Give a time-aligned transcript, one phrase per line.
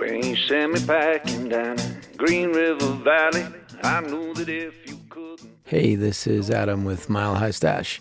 [0.00, 1.76] When you sent me packing down
[2.16, 3.44] Green River Valley,
[3.82, 5.58] I that if you couldn't.
[5.64, 8.00] Hey, this is Adam with Mile High Stash,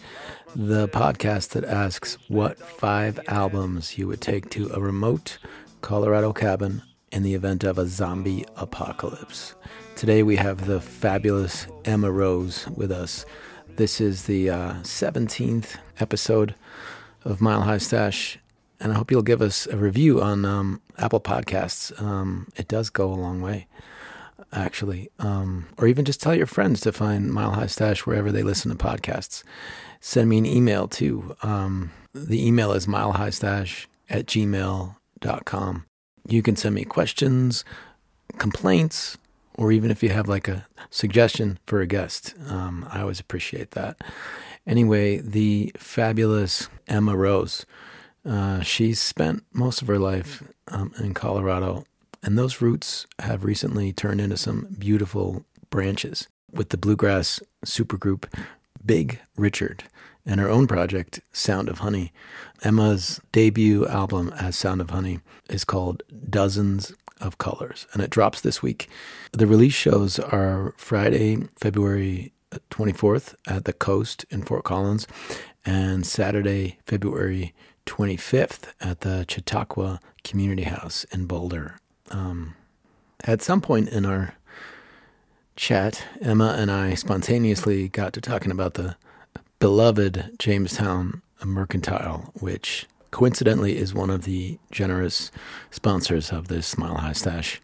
[0.56, 5.40] the podcast that asks what five albums you would take to a remote
[5.82, 9.56] Colorado cabin in the event of a zombie apocalypse.
[9.98, 13.26] Today we have the fabulous Emma Rose with us.
[13.68, 16.56] This is the uh, 17th episode
[17.26, 18.39] of Mile High Stash,
[18.80, 22.00] and I hope you'll give us a review on um, Apple Podcasts.
[22.02, 23.68] Um, it does go a long way,
[24.54, 25.10] actually.
[25.20, 28.76] Um, or even just tell your friends to find Mile High Stash wherever they listen
[28.76, 29.44] to podcasts.
[30.00, 31.36] Send me an email too.
[31.44, 35.86] Um, the email is milehighstash at gmail.com.
[36.28, 37.66] You can send me questions,
[38.38, 39.18] complaints,
[39.56, 42.34] or even if you have like a suggestion for a guest.
[42.48, 43.98] Um, I always appreciate that.
[44.66, 47.66] Anyway, the fabulous Emma Rose.
[48.26, 51.86] Uh, she's spent most of her life um, in Colorado,
[52.22, 58.26] and those roots have recently turned into some beautiful branches with the bluegrass supergroup
[58.86, 59.84] Big Richard
[60.26, 62.12] and her own project, Sound of Honey.
[62.62, 68.42] Emma's debut album as Sound of Honey is called Dozens of Colors, and it drops
[68.42, 68.90] this week.
[69.32, 72.32] The release shows are Friday, February
[72.72, 75.08] 24th at the Coast in Fort Collins,
[75.66, 77.54] and Saturday, February
[77.90, 81.80] 25th at the Chautauqua Community House in Boulder.
[82.12, 82.54] Um,
[83.24, 84.36] at some point in our
[85.56, 88.96] chat, Emma and I spontaneously got to talking about the
[89.58, 95.32] beloved Jamestown Mercantile, which coincidentally is one of the generous
[95.72, 97.60] sponsors of this Mile High Stash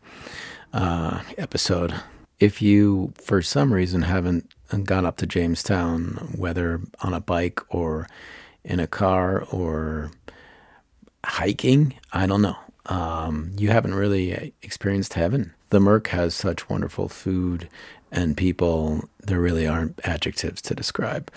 [0.74, 1.94] uh, episode.
[2.40, 4.52] If you, for some reason, haven't
[4.86, 8.08] gone up to Jamestown, whether on a bike or
[8.66, 10.12] in a car or
[11.24, 12.58] hiking, I don't know.
[12.88, 15.54] Um, you haven't really experienced heaven.
[15.70, 17.70] The Merc has such wonderful food
[18.12, 19.10] and people.
[19.24, 21.32] There really aren't adjectives to describe.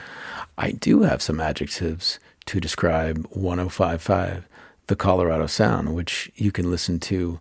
[0.56, 4.46] I do have some adjectives to describe 1055,
[4.86, 7.38] the Colorado Sound, which you can listen to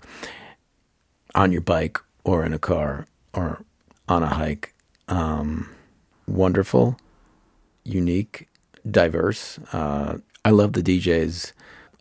[1.35, 3.63] on your bike or in a car or
[4.07, 4.73] on a hike.
[5.07, 5.69] Um,
[6.27, 6.97] wonderful,
[7.83, 8.47] unique,
[8.91, 9.59] diverse.
[9.73, 11.51] Uh, I love the DJs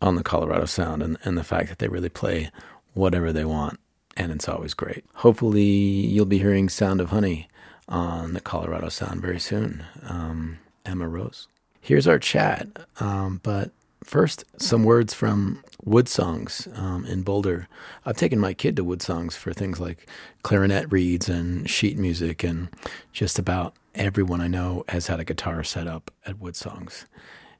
[0.01, 2.51] on the Colorado Sound and, and the fact that they really play
[2.95, 3.79] whatever they want,
[4.17, 5.05] and it's always great.
[5.17, 7.49] Hopefully, you'll be hearing Sound of Honey
[7.89, 9.85] on the Colorado Sound very soon.
[10.09, 11.49] Um, Emma Rose.
[11.81, 12.69] Here's our chat,
[13.01, 13.71] um, but
[14.07, 17.69] first, some words from Woodsongs um, in Boulder.
[18.05, 20.09] I've taken my kid to Woodsongs for things like
[20.43, 22.69] clarinet reeds and sheet music, and
[23.13, 27.07] just about everyone I know has had a guitar set up at Woodsongs.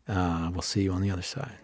[0.09, 1.59] Uh, we'll see you on the other side.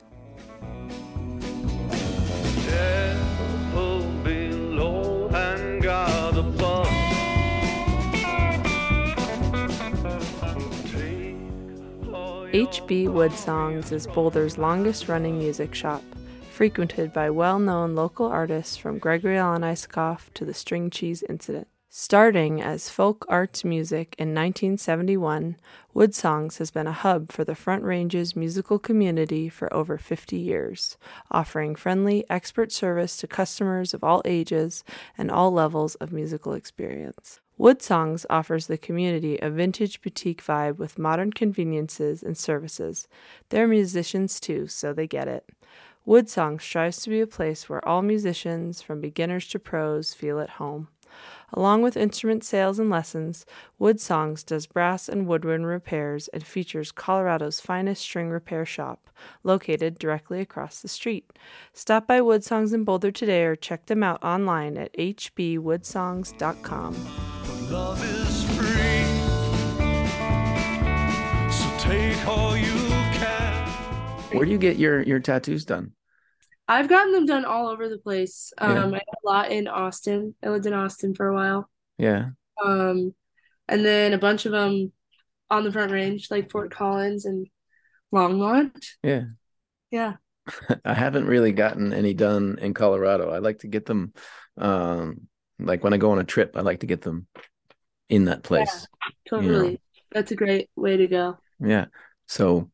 [12.52, 16.02] HB Woodsongs is Boulder's longest running music shop,
[16.50, 21.66] frequented by well known local artists from Gregory Alan Isakov to the String Cheese Incident.
[21.88, 25.56] Starting as folk arts music in 1971,
[25.94, 30.98] Woodsongs has been a hub for the Front Range's musical community for over 50 years,
[31.30, 34.84] offering friendly, expert service to customers of all ages
[35.16, 37.40] and all levels of musical experience.
[37.58, 43.06] Woodsongs offers the community a vintage boutique vibe with modern conveniences and services.
[43.50, 45.48] They're musicians too, so they get it.
[46.04, 50.50] Woodsongs strives to be a place where all musicians, from beginners to pros, feel at
[50.50, 50.88] home.
[51.54, 53.44] Along with instrument sales and lessons,
[53.78, 59.10] Woodsongs does brass and woodwind repairs and features Colorado's finest string repair shop,
[59.42, 61.30] located directly across the street.
[61.74, 66.96] Stop by Woodsongs in Boulder today or check them out online at hbwoodsongs.com.
[67.70, 69.02] love is free.
[71.52, 73.68] So take all you can.
[74.32, 75.92] Where do you get your, your tattoos done?
[76.68, 78.52] I've gotten them done all over the place.
[78.58, 78.84] Um, Yeah.
[78.84, 80.34] I had a lot in Austin.
[80.42, 81.68] I lived in Austin for a while.
[81.98, 82.30] Yeah.
[82.64, 83.14] Um,
[83.68, 84.92] and then a bunch of them
[85.50, 87.46] on the Front Range, like Fort Collins and
[88.12, 88.84] Longmont.
[89.02, 89.24] Yeah.
[89.90, 90.14] Yeah.
[90.84, 93.30] I haven't really gotten any done in Colorado.
[93.30, 94.12] I like to get them,
[94.56, 97.26] um, like when I go on a trip, I like to get them
[98.08, 98.86] in that place.
[99.28, 99.80] Totally.
[100.10, 101.38] That's a great way to go.
[101.60, 101.86] Yeah.
[102.26, 102.70] So,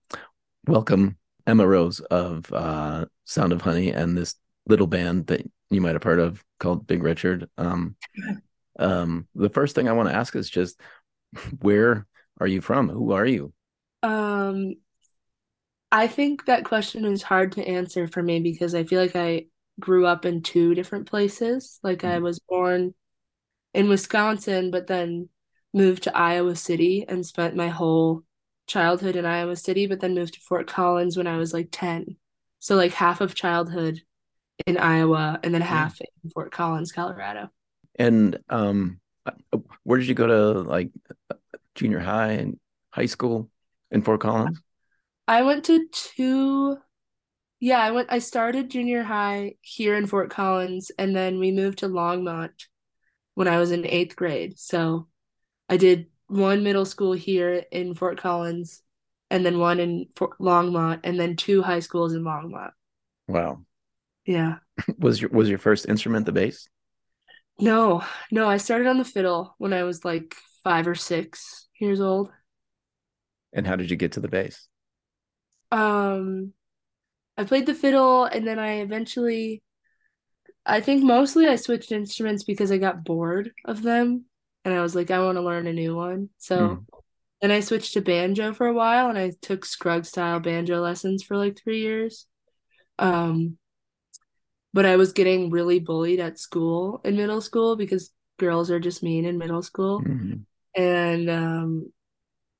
[0.67, 4.37] welcome Emma Rose of uh, Sound of Honey and this
[4.69, 7.49] little band that you might have heard of called Big Richard.
[7.59, 7.97] Um,
[8.79, 10.81] um, the first thing I want to ask is just
[11.61, 12.07] where
[12.41, 12.89] are you from?
[12.91, 13.53] Who are you?
[14.03, 14.75] Um,
[15.91, 19.47] I think that question is hard to answer for me because I feel like I
[19.81, 21.81] grew up in two different places.
[21.83, 22.23] Like I Mhm.
[22.23, 22.95] was born
[23.75, 25.31] in Wisconsin, but then
[25.75, 28.25] moved to Iowa City and spent my whole
[28.69, 32.17] childhood in Iowa City, but then moved to Fort Collins when I was like 10.
[32.61, 34.01] So like half of childhood
[34.67, 37.51] in Iowa and then half in Fort Collins, Colorado.
[37.97, 39.01] And um,
[39.85, 40.91] where did you go to like
[41.75, 42.59] junior high and
[42.91, 43.51] high school
[43.91, 44.61] in Fort Collins?
[45.27, 46.79] I went to two,
[47.61, 51.79] yeah, I went, I started junior high here in Fort Collins and then we moved
[51.79, 52.67] to Longmont
[53.35, 54.59] when I was in eighth grade.
[54.59, 55.07] So
[55.69, 58.83] I did one middle school here in Fort Collins
[59.31, 62.73] and then one in Longmont and then two high schools in Longmont.
[63.27, 63.65] Wow.
[64.25, 64.57] Yeah.
[64.99, 66.69] Was your was your first instrument the bass?
[67.61, 72.01] No, no, I started on the fiddle when I was like five or six years
[72.01, 72.31] old.
[73.53, 74.69] And how did you get to the bass?
[75.71, 76.53] Um,
[77.37, 79.63] I played the fiddle and then I eventually,
[80.65, 84.27] I think mostly I switched instruments because I got bored of them
[84.65, 86.31] and I was like, I want to learn a new one.
[86.39, 86.98] So Mm.
[87.41, 91.23] Then I switched to banjo for a while and I took Scruggs style banjo lessons
[91.23, 92.27] for like three years.
[92.99, 93.59] Um,
[94.73, 99.03] but I was getting really bullied at school in middle school because girls are just
[99.03, 100.01] mean in middle school.
[100.01, 100.45] Mhm.
[100.75, 101.93] And um,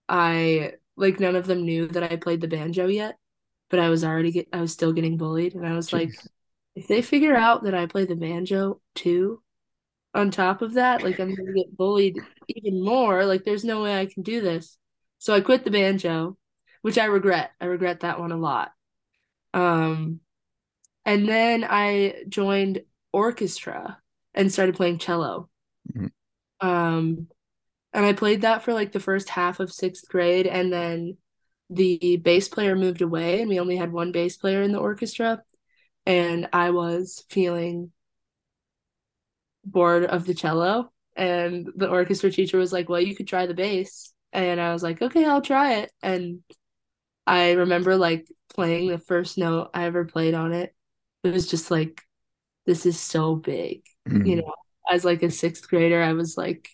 [0.09, 3.17] I like none of them knew that I played the banjo yet,
[3.71, 6.11] but I was already get I was still getting bullied, and I was like,
[6.75, 9.43] if they figure out that I play the banjo too,
[10.19, 12.19] on top of that, like I'm gonna get bullied
[12.49, 13.25] even more.
[13.25, 14.77] Like there's no way I can do this.
[15.19, 16.37] So I quit the banjo,
[16.83, 17.53] which I regret.
[17.61, 18.73] I regret that one a lot.
[19.55, 20.21] Um,
[21.05, 22.83] and then I joined
[23.13, 23.99] orchestra
[24.35, 25.49] and started playing cello.
[25.91, 26.11] Mhm.
[26.61, 27.29] Um,
[27.93, 31.17] and I played that for like the first half of sixth grade, and then
[31.71, 35.43] the bass player moved away, and we only had one bass player in the orchestra.
[36.07, 37.93] And I was feeling
[39.73, 43.55] bored of the cello, and the orchestra teacher was like, "Well, you could try the
[43.55, 46.43] bass." And I was like, "Okay, I'll try it." And
[47.27, 50.75] I remember like playing the first note I ever played on it.
[51.25, 52.03] It was just like,
[52.67, 53.85] this is so big.
[54.25, 54.43] You Mhm.
[54.43, 54.55] know,
[54.91, 56.71] as like a sixth grader, I was like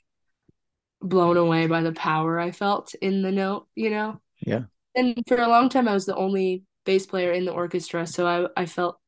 [1.01, 4.21] blown away by the power I felt in the note, you know?
[4.47, 4.65] Yeah.
[4.95, 8.07] And for a long time, I was the only bass player in the orchestra.
[8.07, 8.27] So
[8.57, 8.99] I, I felt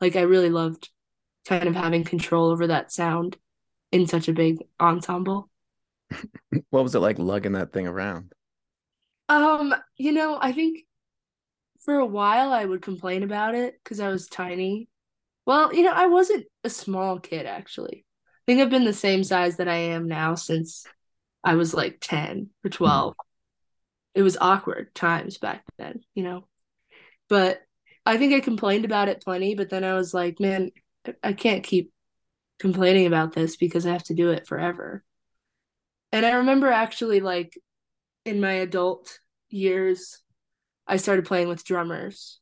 [0.00, 0.90] like I really loved
[1.46, 3.36] kind of having control over that sound
[3.92, 5.48] in such a big ensemble.
[6.70, 8.32] What was it like lugging that thing around?
[9.28, 10.84] Um, you know, I think
[11.80, 14.88] for a while I would complain about it because I was tiny.
[15.46, 18.04] Well, you know, I wasn't a small kid actually.
[18.06, 20.84] I think I've been the same size that I am now since
[21.42, 23.14] I was like 10 or 12.
[24.14, 26.46] It was awkward times back then, you know.
[27.28, 27.60] But
[28.04, 30.70] I think I complained about it plenty, but then I was like, man,
[31.22, 31.92] I- can't keep
[32.58, 35.04] complaining about this because I have to do it forever.
[36.12, 37.58] And I remember actually like
[38.24, 39.20] in my adult
[39.50, 40.18] years,
[40.86, 42.40] I started playing with drummers.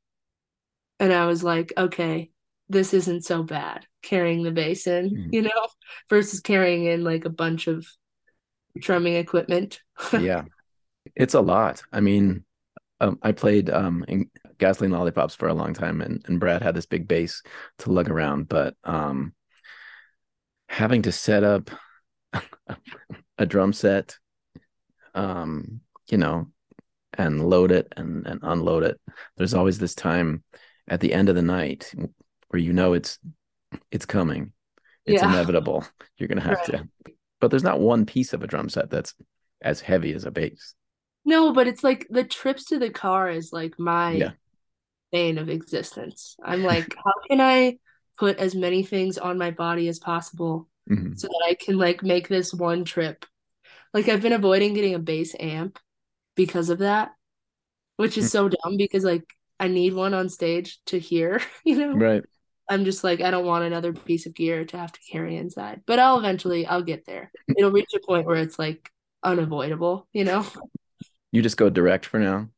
[1.00, 2.30] And I was like, okay,
[2.68, 5.32] this isn't so bad carrying the bass in, Mhm.
[5.32, 5.68] you know,
[6.10, 7.86] versus carrying in like a bunch of
[8.78, 9.80] drumming equipment.
[10.12, 10.44] Yeah.
[11.14, 11.82] It's a lot.
[11.92, 12.44] I mean,
[13.00, 16.74] um, I played um in Gasoline Lollipops for a long time and, and Brad had
[16.74, 17.42] this big bass
[17.78, 19.34] to lug around, but um
[20.68, 21.70] having to set up
[23.38, 24.16] a drum set,
[25.14, 26.48] um, you know,
[27.16, 29.00] and load it and, and unload it.
[29.36, 30.42] There's always this time
[30.88, 31.94] at the end of the night
[32.48, 33.18] where you know it's
[33.90, 34.52] it's coming.
[35.06, 35.28] It's Yeah.
[35.28, 35.84] inevitable.
[36.16, 36.88] You're gonna have to.
[37.40, 39.14] But there's not one piece of a drum set that's
[39.60, 40.74] as heavy as a bass.
[41.24, 44.32] No, but it's like the trips to the car is like my Yeah.
[45.12, 46.36] bane of existence.
[46.44, 47.78] I'm like, how can I
[48.18, 51.14] put as many things on my body as possible Mhm.
[51.14, 53.26] so that I can like make this one trip?
[53.94, 55.78] Like I've been avoiding getting a bass amp
[56.36, 57.12] because of that,
[57.96, 59.24] which is so dumb because like
[59.60, 62.02] I need one on stage to hear, you know?
[62.02, 62.24] Right.
[62.70, 65.82] I'm just like I don't want another piece of gear to have to carry inside.
[65.86, 67.32] But I'll eventually I'll get there.
[67.56, 68.90] It'll reach a point where it's like
[69.24, 70.46] unavoidable, you know?
[71.34, 72.48] You just go direct for now.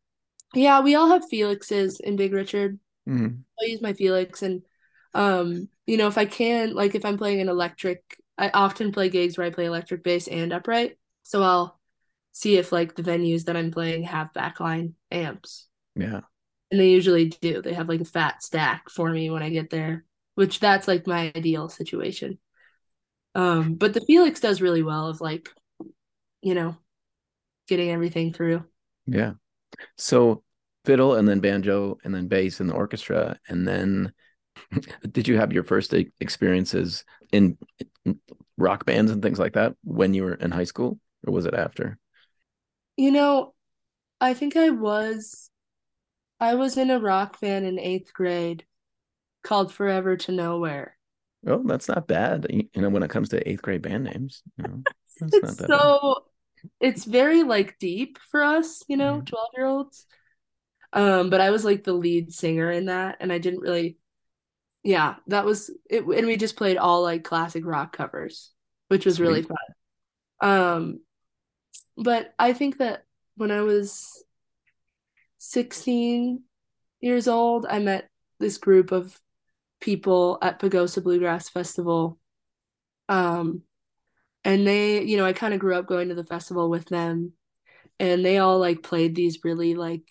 [0.55, 2.79] Yeah, we all have Felixes in Big Richard.
[3.09, 3.43] Mhm.
[3.59, 4.61] I'll use my Felix and
[5.15, 8.03] um, you know, if I can, like if I'm playing an electric,
[8.37, 10.99] I often play gigs where I play electric bass and upright.
[11.23, 11.81] So I'll
[12.33, 15.69] see if like the venues that I'm playing have backline amps.
[15.95, 16.21] Yeah.
[16.71, 17.63] And they usually do.
[17.63, 20.05] They have like a fat stack for me when I get there,
[20.35, 22.39] which that's like my ideal situation.
[23.35, 25.49] Um, but the Felix does really well of like,
[26.43, 26.77] you know,
[27.67, 28.65] getting everything through.
[29.07, 29.33] Yeah.
[29.97, 30.43] So
[30.85, 34.13] fiddle and then banjo and then bass and the orchestra and then
[35.11, 37.57] Did you have your first experiences in
[38.57, 41.55] rock bands and things like that when you were in high school, or was it
[41.55, 41.99] after?
[42.97, 43.55] You know,
[44.21, 45.51] I think I was
[46.41, 48.65] I was in a rock band in eighth grade
[49.43, 50.97] called Forever to Nowhere.
[51.47, 52.47] Oh, that's not bad.
[52.51, 54.83] You know, when it comes to eighth grade band names, you know,
[55.21, 56.26] that's not It's so
[56.81, 59.27] it's very like deep for us, you know, Mhm.
[59.27, 60.07] 12 year olds.
[60.93, 63.99] Um, but I was like the lead singer in that, and I didn't really,
[64.85, 66.05] yeah, that was it.
[66.05, 68.53] And we just played all like classic rock covers,
[68.89, 69.49] which was really Sweet.
[69.49, 69.59] fun.
[70.41, 71.01] Um,
[71.97, 73.05] but I think that
[73.37, 74.23] when I was
[75.39, 76.43] 16
[77.01, 78.09] years old, I met
[78.39, 79.21] this group of
[79.81, 82.19] people at Pagosa Bluegrass Festival.
[83.09, 83.63] Um,
[84.47, 87.33] and they, you know, I kind of grew up going to the festival with them,
[87.99, 90.05] and they all like played these really like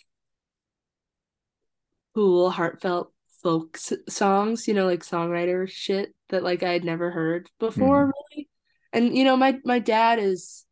[2.13, 3.11] cool, heartfelt
[3.41, 3.77] folk
[4.09, 8.11] songs, you know, like songwriter shit that like I had never heard before, Mhm.
[8.31, 8.49] really.
[8.93, 10.65] And you know, my my dad is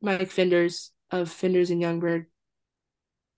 [0.00, 2.26] Mike Finders of Finders and Youngberg.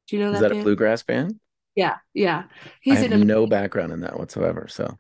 [0.08, 1.40] Do you know Is that that a bluegrass band?
[1.74, 2.44] Yeah, yeah.
[2.64, 4.66] I He's have an am- no background in that whatsoever.
[4.68, 4.98] So,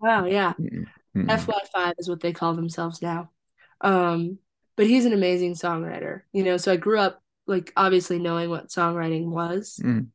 [0.00, 0.52] wow, yeah.
[0.60, 0.86] mm-mm.
[1.16, 3.30] FY5 is what they call themselves now.
[3.80, 4.38] Um,
[4.76, 8.68] but he's an amazing songwriter, you know, so I grew up like obviously knowing what
[8.68, 10.08] songwriting was, Mm.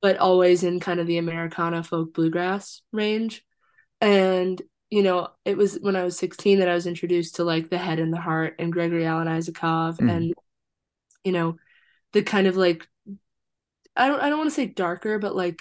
[0.00, 3.44] but always in kind of the Americana folk bluegrass range.
[4.00, 7.68] And, you know, it was when I was 16 that I was introduced to like
[7.68, 10.10] The Head and the Heart and Gregory Alan Isakov Mm.
[10.10, 10.34] and,
[11.24, 11.56] you know,
[12.12, 12.88] the kind of like
[13.96, 15.60] I don't I don't want to say darker, but like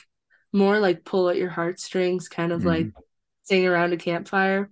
[0.54, 2.94] more like pull at your heartstrings, kind of like Mhm.
[3.44, 4.72] sing around a campfire.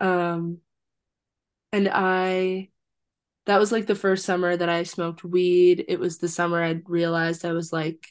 [0.00, 0.58] Um,
[1.72, 2.68] and I
[3.46, 5.84] that was like the first summer that I smoked weed.
[5.88, 8.06] It was the summer I realized I was like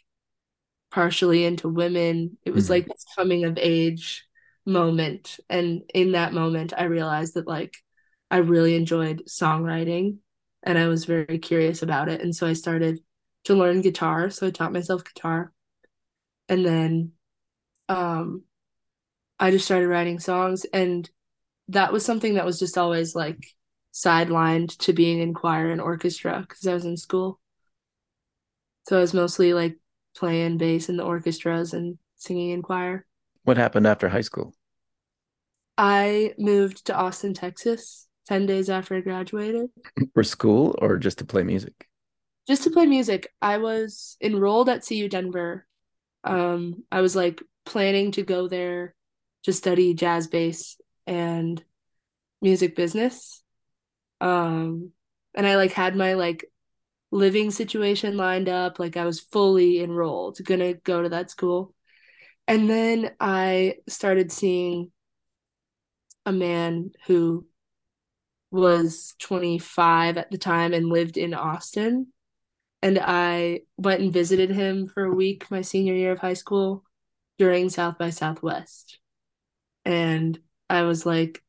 [0.92, 2.38] partially into women.
[2.46, 2.70] It was Mhm.
[2.70, 4.26] like this coming of age
[4.66, 5.40] moment.
[5.50, 7.76] And in that moment, I realized that like
[8.30, 10.18] I really enjoyed songwriting
[10.64, 12.22] and I was very curious about it.
[12.22, 13.00] And so I started
[13.46, 14.30] to learn guitar.
[14.30, 15.52] So I taught myself guitar.
[16.50, 17.14] And then
[17.90, 18.44] um,
[19.40, 20.66] I just started writing songs.
[20.74, 21.10] And
[21.72, 23.46] that was something that was just always like
[23.94, 27.40] sidelined to being in choir and orchestra because I was in school.
[28.88, 29.78] So I was mostly like
[30.16, 33.06] playing bass in the orchestras and singing in choir.
[33.44, 34.54] What happened after high school?
[35.78, 39.70] I moved to Austin, Texas, 10 days after I graduated,
[40.14, 41.88] For school or just to play music?
[42.48, 43.32] just to play music.
[43.42, 45.66] I was enrolled at CU Denver.
[46.24, 48.96] Um, I was like planning to go there
[49.44, 51.64] to study jazz bass and
[52.42, 53.42] music business.
[54.20, 54.92] Um,
[55.36, 56.46] and I like had my like
[57.12, 61.74] living situation lined up, like I was fully enrolled, gonna go to that school.
[62.48, 64.92] And then I started seeing
[66.26, 67.46] a man who
[68.52, 72.08] was 25 at the time and lived in Austin.
[72.82, 76.84] And I went and visited him for a week my senior year of high school
[77.38, 79.00] during South by Southwest.
[79.86, 80.40] And
[80.72, 81.44] I was like,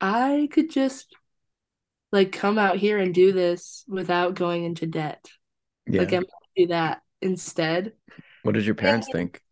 [0.00, 1.14] I could just
[2.12, 5.24] like come out here and do this without going into debt.
[5.88, 7.92] Like I'm gonna do that instead.
[8.42, 9.42] What did your parents think?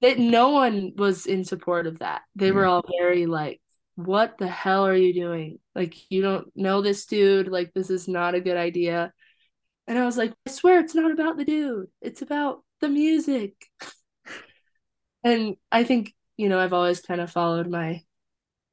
[0.00, 2.22] That no one was in support of that.
[2.34, 2.68] They were Mm.
[2.70, 3.60] all very like,
[3.96, 5.58] what the hell are you doing?
[5.74, 7.48] Like you don't know this dude.
[7.48, 9.12] Like this is not a good idea.
[9.86, 11.88] And I was like, I swear it's not about the dude.
[12.00, 13.54] It's about the music.
[15.24, 18.02] And I think, you know, I've always kind of followed my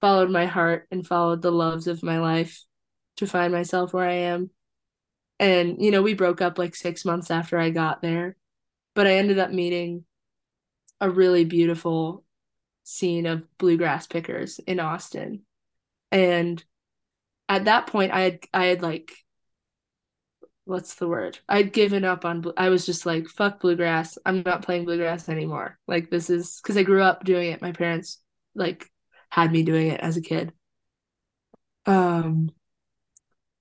[0.03, 2.65] followed my heart and followed the loves of my life
[3.15, 4.50] to find myself where I am.
[5.39, 8.36] And, you know, we broke up like six months after I got there,
[8.95, 10.03] but I ended up meeting
[11.00, 12.25] a really beautiful
[12.83, 15.43] scene of bluegrass pickers in Austin.
[16.12, 16.62] And
[17.48, 19.13] at that point, I had, I had like,
[20.65, 21.39] what's the word?
[21.48, 24.17] I'd given up on, I was just like, fuck bluegrass.
[24.25, 25.79] I'm not playing bluegrass anymore.
[25.88, 27.62] Like, this is because I grew up doing it.
[27.62, 28.19] My parents
[28.53, 28.89] like
[29.33, 30.53] had me doing it as a kid.
[31.87, 32.51] Um,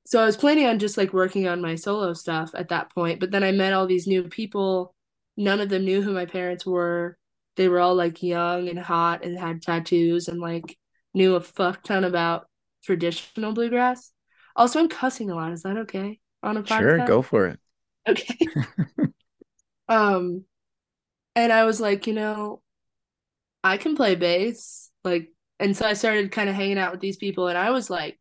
[0.04, 3.20] so I was planning on just like working on my solo stuff at that point,
[3.20, 4.94] but then I met all these new people.
[5.38, 7.16] None of them knew who my parents were.
[7.56, 10.76] They were all like young and hot and had tattoos and like
[11.14, 12.46] knew a fuck ton about
[12.84, 14.12] traditional bluegrass.
[14.54, 15.52] Also, I'm cussing a lot.
[15.52, 16.78] Is that okay on a podcast?
[16.80, 17.58] Sure, go for it.
[18.06, 18.38] Okay.
[19.88, 20.44] Um,
[21.34, 22.62] and I was like, you know,
[23.62, 24.90] I can play bass.
[25.04, 27.90] Like, and so I started kind of hanging out with these people, and I was
[27.90, 28.18] like,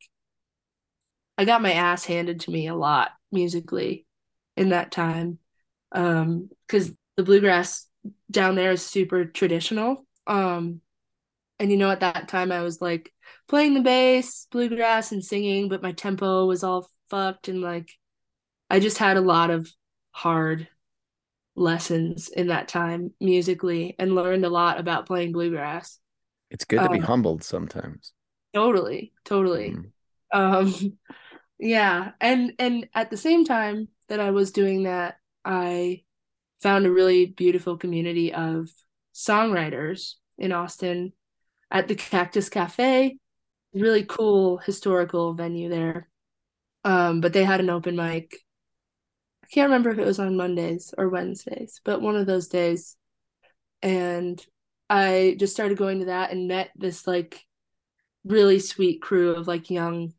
[1.37, 4.05] I got my ass handed to me a lot musically
[4.57, 5.39] in that time.
[5.91, 7.87] Um, because the bluegrass
[8.29, 10.05] down there is super traditional.
[10.27, 10.81] Um,
[11.59, 13.13] And you know, at that time I was like
[13.49, 17.49] playing the bass, bluegrass, and singing, but my tempo was all fucked.
[17.49, 17.91] And like,
[18.71, 19.71] I just had a lot of
[20.11, 20.69] hard
[21.55, 26.00] lessons in that time musically and learned a lot about playing bluegrass.
[26.51, 28.13] It's good to be Um, humbled sometimes.
[28.53, 29.71] Totally, totally.
[29.71, 29.91] Mm.
[30.33, 30.97] Um,
[31.59, 35.15] yeah, and and at the same time that I was doing that,
[35.45, 36.03] I
[36.61, 38.69] found a really beautiful community of
[39.15, 41.13] songwriters in Austin
[41.71, 43.17] at the Cactus Cafe,
[43.73, 46.09] really cool historical venue there.
[46.83, 48.35] Um, but they had an open mic.
[49.43, 52.97] I can't remember if it was on Mondays or Wednesdays, but one of those days.
[53.81, 54.43] And
[54.91, 57.45] I just started going to that and met this like
[58.25, 60.13] really sweet crew of like young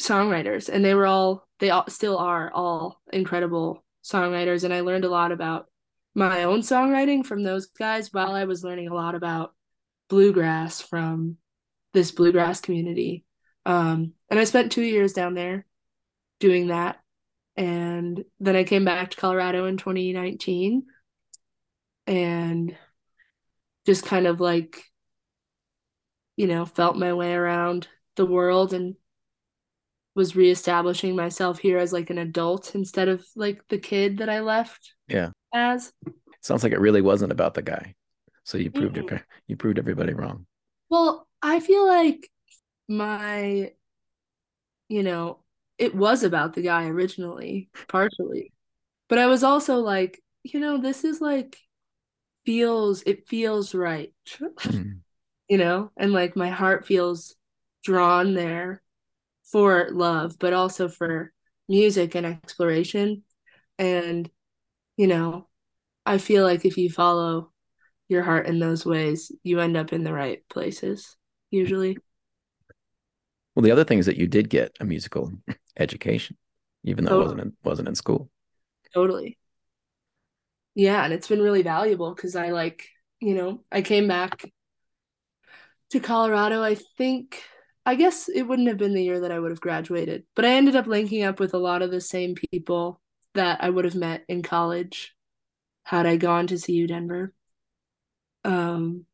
[0.00, 0.68] songwriters.
[0.68, 4.62] And they were all they all still are all incredible songwriters.
[4.62, 5.66] And I learned a lot about
[6.14, 9.52] my own songwriting from those guys while I was learning a lot about
[10.08, 11.38] bluegrass from
[11.92, 13.24] this bluegrass community.
[13.66, 15.66] Um and I spent 2 years down there
[16.38, 17.00] doing that.
[17.56, 20.84] And then I came back to Colorado in 2019
[22.06, 22.76] and
[23.86, 24.84] just kind of like
[26.36, 28.94] you know felt my way around the world and
[30.14, 34.40] was reestablishing myself here as like an adult instead of like the kid that I
[34.40, 35.30] left Yeah.
[35.54, 35.92] as.
[36.42, 37.94] Sounds like it really wasn't about the guy.
[38.44, 40.44] So you proved your, you proved everybody wrong.
[40.90, 42.28] Well, I feel like
[42.88, 43.72] my,
[44.88, 45.38] you know,
[45.78, 48.52] it was about the guy originally, partially.
[49.08, 51.56] But I was also like, you know, this is like
[52.44, 54.12] feels it feels right.
[54.38, 55.00] Mm.
[55.48, 57.34] you know, and like my heart feels
[57.84, 58.82] drawn there
[59.44, 61.32] for love, but also for
[61.68, 63.22] music and exploration.
[63.78, 64.30] And,
[64.96, 65.48] you know,
[66.06, 67.52] I feel like if you follow
[68.08, 71.16] your heart in those ways, you end up in the right places,
[71.50, 71.98] usually.
[73.54, 75.32] Well, the other thing is that you did get a musical
[75.78, 76.36] education,
[76.84, 78.30] even though it wasn't in, wasn't in school.
[78.94, 79.38] Totally.
[80.74, 82.88] Yeah, and it's been really valuable because I like,
[83.20, 84.44] you know, I came back
[85.90, 87.42] to Colorado, I think,
[87.84, 90.50] I guess it wouldn't have been the year that I would have graduated, but I
[90.54, 93.00] ended up linking up with a lot of the same people
[93.34, 95.14] that I would have met in college
[95.84, 97.34] had I gone to CU Denver.
[98.44, 99.06] Um,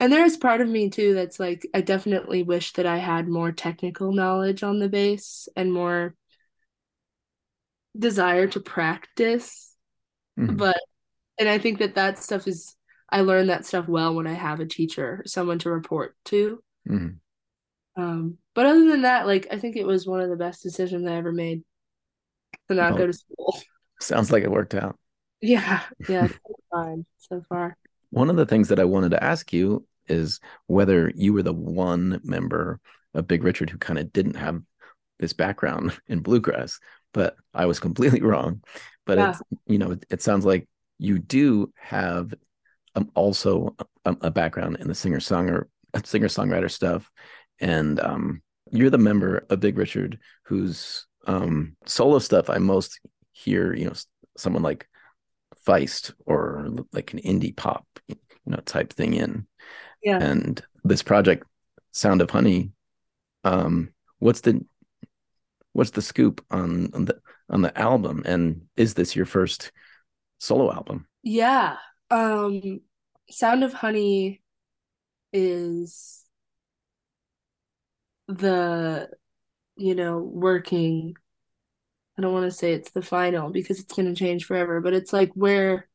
[0.00, 3.52] and there's part of me too that's like, I definitely wish that I had more
[3.52, 6.16] technical knowledge on the bass and more
[7.98, 9.71] desire to practice.
[10.38, 10.56] Mhm.
[10.56, 10.80] But,
[11.38, 12.76] and I think that that stuff is,
[13.08, 16.62] I learn that stuff well when I have a teacher, someone to report to.
[16.88, 17.20] Mhm.
[17.96, 21.06] Um, but other than that, like I think it was one of the best decisions
[21.06, 21.62] I ever made
[22.68, 23.60] to not go to school.
[24.00, 24.98] Sounds like it worked out.
[25.40, 26.28] Yeah, yeah,
[26.70, 27.76] fine so far.
[28.10, 31.52] One of the things that I wanted to ask you is whether you were the
[31.52, 32.80] one member
[33.14, 34.60] of Big Richard who kind of didn't have
[35.18, 36.80] this background in bluegrass,
[37.12, 38.62] but I was completely wrong.
[39.06, 39.30] But Yeah.
[39.30, 42.34] it's you know it, it sounds like you do have
[42.94, 45.66] um, also a, a background in the singer songer
[46.04, 47.10] singer songwriter stuff,
[47.60, 53.00] and um, you're the member of Big Richard whose um, solo stuff I most
[53.32, 53.74] hear.
[53.74, 53.94] You know,
[54.36, 54.86] someone like
[55.66, 59.46] Feist or like an indie pop, you know, type thing in.
[60.02, 60.18] Yeah.
[60.20, 61.44] And this project,
[61.92, 62.72] Sound of Honey,
[63.44, 64.64] um, what's the
[65.72, 67.18] what's the scoop on, on the
[67.50, 68.22] on the album?
[68.24, 69.72] And is this your first
[70.38, 71.06] solo album?
[71.22, 71.76] Yeah.
[72.10, 72.80] Um,
[73.30, 74.42] Sound of Honey
[75.32, 76.24] is
[78.28, 79.08] the,
[79.76, 81.14] you know, working.
[82.18, 84.92] I don't want to say it's the final because it's going to change forever, but
[84.94, 85.88] it's like where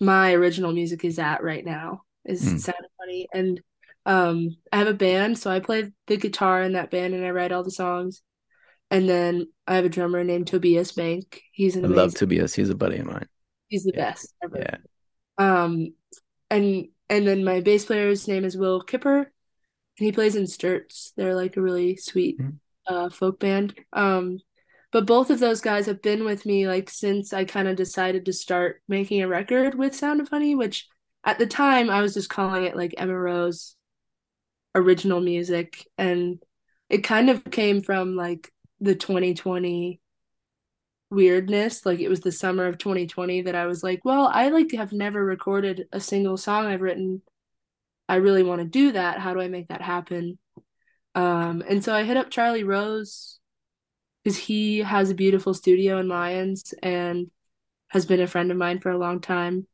[0.00, 2.60] my original music is at right now is Mm.
[2.60, 3.28] Sound of Honey.
[3.32, 3.60] And
[4.04, 7.30] um, I have a band, so I play the guitar in that band and I
[7.30, 8.22] write all the songs.
[8.92, 11.42] And then I have a drummer named Tobias Bank.
[11.52, 12.54] He's an I love Tobias.
[12.54, 13.26] He's a buddy of mine.
[13.68, 14.10] he's the Yeah.
[14.10, 14.58] best ever.
[14.58, 14.76] Yeah.
[15.38, 15.94] Um,
[16.50, 21.12] and and then my bass player's name is Will Kipper, and he plays in Sturts.
[21.16, 22.58] They're like a really sweet Mhm.
[22.86, 23.74] uh folk band.
[23.94, 24.38] Um,
[24.92, 28.26] but both of those guys have been with me like since I kind of decided
[28.26, 30.86] to start making a record with Sound of Honey, which
[31.24, 33.74] at the time I was just calling it like Emma Rose
[34.74, 36.42] original music, and
[36.90, 40.00] it kind of came from like the 2020
[41.08, 44.68] weirdness like it was the summer of 2020 that I was like well I like
[44.70, 47.22] to have never recorded a single song I've written.
[48.08, 49.18] I really want to do that.
[49.18, 50.38] How do I make that happen?
[51.14, 53.38] Um and so I hit up Charlie Rose
[54.24, 57.30] because he has a beautiful studio in Lyons and
[57.88, 59.66] has been a friend of mine for a long time.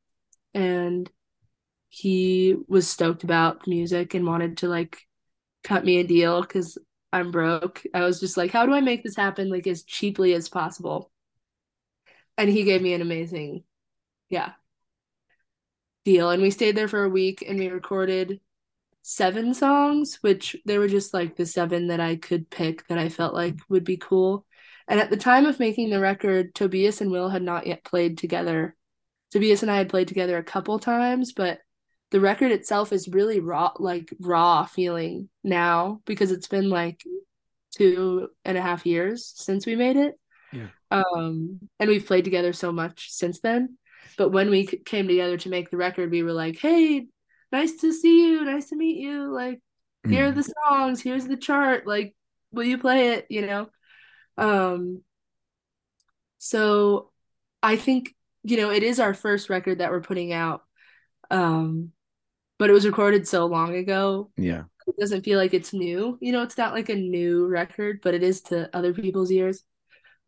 [0.54, 1.10] And
[1.88, 4.98] he was stoked about music and wanted to like
[5.64, 6.78] cut me a deal because
[7.12, 7.82] I'm broke.
[7.94, 11.10] I was just like, how do I make this happen like as cheaply as possible?
[12.36, 13.64] And he gave me an amazing,
[14.28, 14.52] yeah,
[16.04, 16.30] deal.
[16.30, 18.40] And we stayed there for a week and we recorded
[19.02, 23.08] seven songs, which they were just like the seven that I could pick that I
[23.08, 24.44] felt like would be cool.
[24.86, 28.18] And at the time of making the record, Tobias and Will had not yet played
[28.18, 28.76] together.
[29.30, 31.58] Tobias and I had played together a couple times, but
[32.10, 37.02] the record itself is really raw, like raw feeling now because it's been like
[37.76, 40.14] two and a half years since we made it.
[40.52, 40.68] Yeah.
[40.90, 43.76] Um, and we've played together so much since then.
[44.16, 47.06] But when we came together to make the record, we were like, "Hey,
[47.52, 49.30] nice to see you, nice to meet you.
[49.30, 49.60] Like,
[50.08, 50.36] here are Mm.
[50.36, 51.86] the songs, here's the chart.
[51.86, 52.16] Like,
[52.52, 53.26] will you play it?
[53.28, 53.68] You know."
[54.38, 55.02] Um,
[56.38, 57.10] so
[57.62, 60.62] I think you know it is our first record that we're putting out.
[61.30, 61.92] Um,
[62.58, 64.30] but it was recorded so long ago.
[64.36, 64.64] Yeah.
[64.86, 66.18] it doesn't feel like it's new.
[66.20, 69.64] You know it's not like a new record but it is to other people's ears.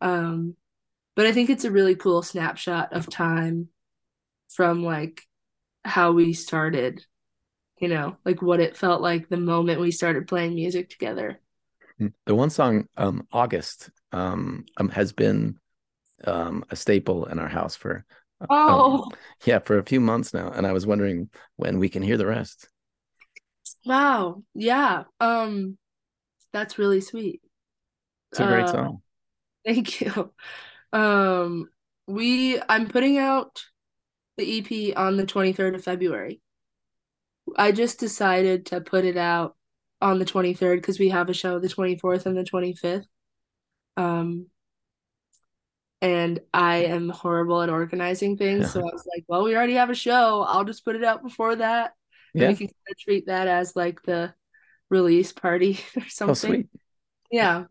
[0.00, 0.56] Um
[1.16, 3.68] but i think it's a really cool snapshot of time
[4.48, 5.22] from like
[5.84, 7.04] how we started
[7.78, 11.40] you know like what it felt like the moment we started playing music together.
[12.24, 15.58] The one song, um, August, um, um, has been
[16.24, 18.06] um, a staple in our house for
[18.40, 19.10] um, oh
[19.44, 22.26] yeah for a few months now, and I was wondering when we can hear the
[22.26, 22.68] rest.
[23.84, 25.76] wow yeah um
[26.52, 27.42] that's really sweet
[28.32, 29.02] It's a great Uh, song.
[29.66, 30.32] Thank you.
[30.92, 31.70] Um,
[32.06, 33.64] we I'm putting out
[34.38, 36.40] the EP on the 23rd of February.
[37.56, 39.56] I just decided to put it out
[40.00, 43.06] on the 23rd because we have a show the 24th and the 25th.
[43.96, 44.46] Um,
[46.02, 49.90] and I am horrible at organizing things, so I was like, well, we already have
[49.90, 50.42] a show.
[50.42, 51.92] I'll just put it out before that.
[52.38, 52.48] And Yeah.
[52.48, 54.34] we can kind of treat that as like the
[54.90, 56.34] release party or Oh, something.
[56.34, 56.68] sweet.
[57.30, 57.64] Yeah.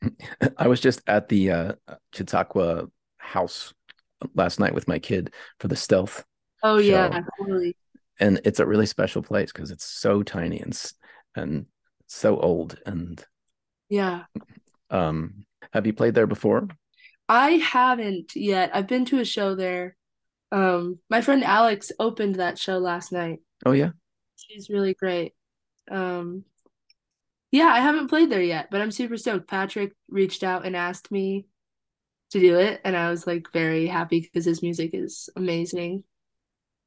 [0.58, 1.72] I was just at the uh,
[2.14, 2.88] Chautauqua
[3.18, 3.72] house
[4.34, 6.24] last night with my kid for the stealth,
[6.62, 7.24] Oh yeah, Show.
[7.38, 7.76] totally.
[8.20, 10.80] and it's a really special place because it's so tiny and
[11.34, 11.66] and
[12.06, 12.78] so old.
[12.86, 13.24] And
[13.88, 14.24] Yeah.
[14.90, 16.68] um, have you played there before?
[17.28, 18.70] I haven't yet.
[18.74, 19.96] I've been to a show there.
[20.50, 23.40] Um, my friend Alex opened that show last night.
[23.64, 23.90] Oh yeah.
[24.36, 25.32] She's really great.
[25.90, 26.44] Um,
[27.50, 29.48] yeah, I haven't played there yet, but I'm super stoked.
[29.48, 31.46] Patrick reached out and asked me
[32.30, 36.04] to do it, and I was like very happy because his music is amazing.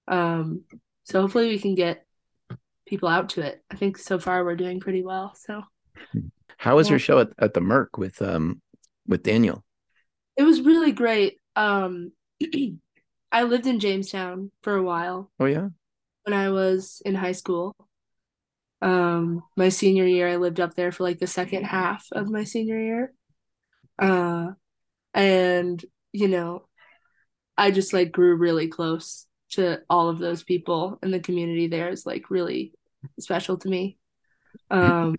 [0.08, 0.63] Um,
[1.04, 2.06] so hopefully we can get
[2.88, 3.63] people out to it.
[3.71, 5.34] I think so far we're doing pretty well.
[5.36, 5.63] So
[6.58, 6.91] How was Yeah.
[6.93, 8.62] your show at, at the Merc with um
[9.08, 9.63] with Daniel?
[10.38, 11.39] It was really great.
[11.56, 12.12] Um,
[13.32, 15.32] I lived in Jamestown for a while.
[15.39, 15.69] Oh yeah.
[16.24, 17.76] when I was in high school.
[18.82, 22.43] Um, my senior year, I lived up there for like the second half of my
[22.43, 23.13] senior year.
[23.98, 24.52] Uh,
[25.13, 26.67] and you know,
[27.58, 31.89] I just like grew really close to all of those people, and the community there
[31.89, 32.74] is like really
[33.19, 33.98] special to me.
[34.69, 35.15] Um,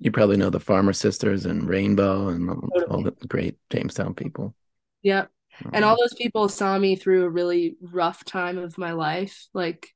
[0.00, 4.54] You probably know the Farmer Sisters and Rainbow and all- all the great Jamestown people.
[5.02, 5.30] yep.
[5.72, 9.48] And um, all those people saw me through a really rough time of my life.
[9.54, 9.94] Like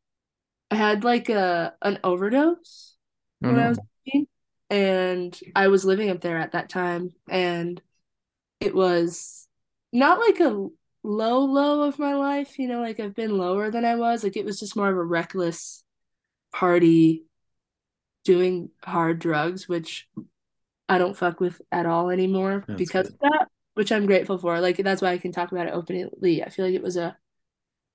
[0.71, 2.97] I had like a an overdose
[3.43, 4.27] Oh, when I was 15,
[4.71, 7.81] and I was living up there at that time, and
[8.61, 9.49] it was
[9.93, 10.69] not like a
[11.03, 14.23] low low of my life, you know, like I've been lower than I was.
[14.25, 15.83] Like it was just more of a reckless
[16.53, 17.25] party
[18.25, 20.09] doing hard drugs, which
[20.89, 23.15] I don't fuck with at all anymore That's because good.
[23.15, 24.61] of that, which I'm grateful for.
[24.61, 26.43] Like that's why I can talk about it openly.
[26.43, 27.17] I feel like it was a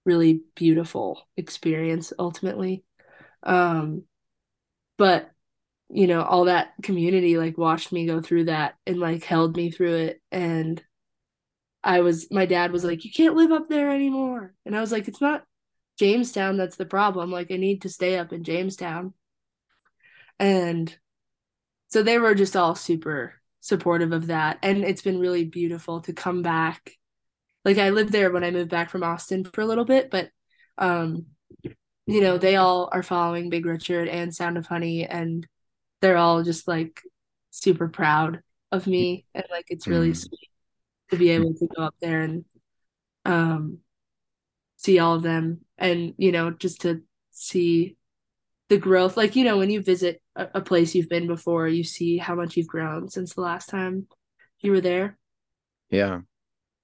[0.06, 2.84] really beautiful experience ultimately.
[3.44, 4.04] Um,
[4.98, 5.30] but
[5.90, 9.70] you know, all that community like watched me go through that and like held me
[9.70, 10.22] through it.
[10.32, 10.84] And
[11.84, 14.54] I was, my dad was like, you can't live up there anymore.
[14.66, 15.44] And I was like, it's not
[16.00, 17.32] Jamestown that's the problem.
[17.32, 19.14] Like, I need to stay up in Jamestown.
[20.40, 20.96] And
[21.88, 24.60] so they were just all super supportive of that.
[24.62, 26.92] And it's been really beautiful to come back.
[27.64, 30.30] Like, I lived there when I moved back from Austin for a little bit, but,
[30.78, 31.26] um,
[32.06, 35.48] you know, they all are following Big Richard and Sound of Honey, and
[36.02, 37.02] they're all just like
[37.50, 39.26] super proud of me.
[39.34, 40.18] And like, it's really Mm.
[40.18, 40.52] sweet
[41.10, 42.46] to be able to go up there and,
[43.26, 43.80] um,
[44.78, 47.98] see all of them and, you know, just to see
[48.70, 49.18] the growth.
[49.18, 52.36] Like, you know, when you visit a, a place you've been before, you see how
[52.36, 54.08] much you've grown since the last time
[54.60, 55.18] you were there.
[55.90, 56.22] Yeah.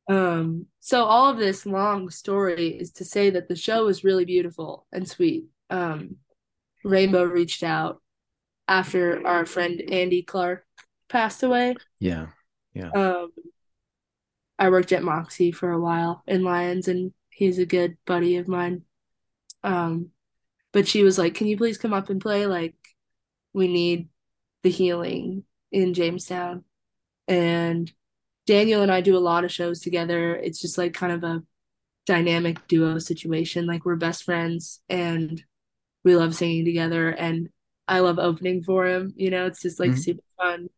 [0.10, 4.26] Um, so all of this long story is to say that the show was really
[4.26, 5.46] beautiful and sweet.
[5.70, 6.18] Um,
[6.84, 8.02] Rainbow reached out
[8.68, 10.66] after our friend Andy Clark
[11.08, 11.76] passed away.
[12.00, 12.28] Yeah.
[12.74, 12.90] Yeah.
[12.92, 13.32] Um,
[14.58, 18.48] I worked at Moxie for a while in Lyons, and he's a good buddy of
[18.48, 18.84] mine.
[19.64, 20.10] Um,
[20.72, 22.46] but she was like, "Can you please come up and play?
[22.46, 22.76] Like,
[23.54, 24.10] we need
[24.64, 26.64] the healing in Jamestown."
[27.28, 27.92] And
[28.46, 30.36] Daniel and I do a lot of shows together.
[30.36, 31.44] It's just like kind of a
[32.06, 33.68] dynamic duo situation.
[33.68, 35.44] Like we're best friends and
[36.04, 37.50] we love singing together and
[37.88, 39.14] I love opening for him.
[39.16, 40.00] You know, it's just like Mhm.
[40.00, 40.70] super fun.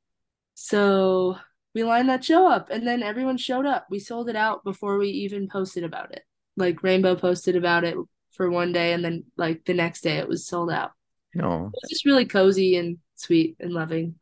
[0.55, 1.37] So
[1.73, 3.87] we lined that show up and then everyone showed up.
[3.89, 6.23] We sold it out before we even posted about it.
[6.57, 7.97] Like Rainbow posted about it
[8.31, 10.91] for one day and then like the next day it was sold out.
[11.33, 11.71] No.
[11.73, 14.15] It was just really cozy and sweet and loving.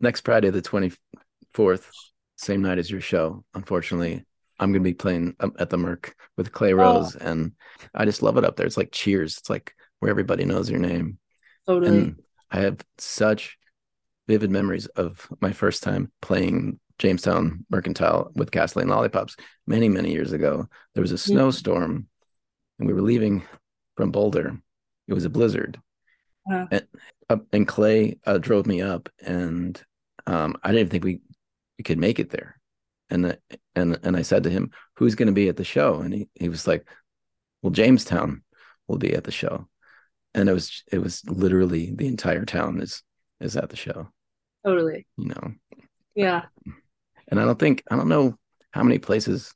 [0.00, 1.88] Next Friday, the 24th,
[2.36, 3.44] same night as your show.
[3.54, 4.24] Unfortunately,
[4.58, 7.16] I'm going to be playing um, at the Merc with Clay Rose.
[7.16, 7.52] And
[7.94, 8.66] I just love it up there.
[8.66, 9.38] It's like cheers.
[9.38, 11.18] It's like where everybody knows your name.
[11.66, 11.98] Totally.
[11.98, 13.58] And I have such
[14.26, 20.32] vivid memories of my first time playing Jamestown Mercantile with Gasoline Lollipops many, many years
[20.32, 20.68] ago.
[20.94, 22.06] There was a snowstorm
[22.78, 23.42] and we were leaving
[23.96, 24.58] from Boulder.
[25.08, 25.80] It was a blizzard.
[26.50, 26.66] Uh-huh.
[26.70, 26.86] And,
[27.30, 29.80] uh, and Clay uh, drove me up, and
[30.26, 31.20] um, I didn't think we,
[31.78, 32.58] we could make it there.
[33.10, 33.38] And the,
[33.74, 36.28] and and I said to him, "Who's going to be at the show?" And he,
[36.34, 36.86] he was like,
[37.62, 38.42] "Well, Jamestown
[38.88, 39.68] will be at the show."
[40.34, 43.02] And it was it was literally the entire town is
[43.40, 44.08] is at the show,
[44.64, 45.06] Totally.
[45.16, 45.52] you know.
[46.14, 46.42] Yeah.
[47.28, 48.36] And I don't think I don't know
[48.70, 49.54] how many places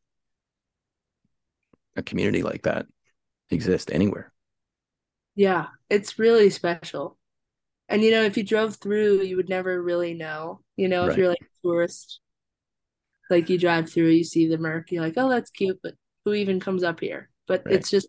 [1.96, 2.86] a community like that
[3.50, 4.32] exist anywhere.
[5.38, 5.66] Yeah.
[5.88, 7.16] It's really special.
[7.88, 10.60] And you know, if you drove through, you would never really know.
[10.76, 12.18] You know, if you're like a tourist,
[13.30, 16.34] like you drive through, you see the Merc, you're like, oh, that's cute, but who
[16.34, 17.30] even comes up here?
[17.46, 17.76] But Right.
[17.76, 18.08] it's just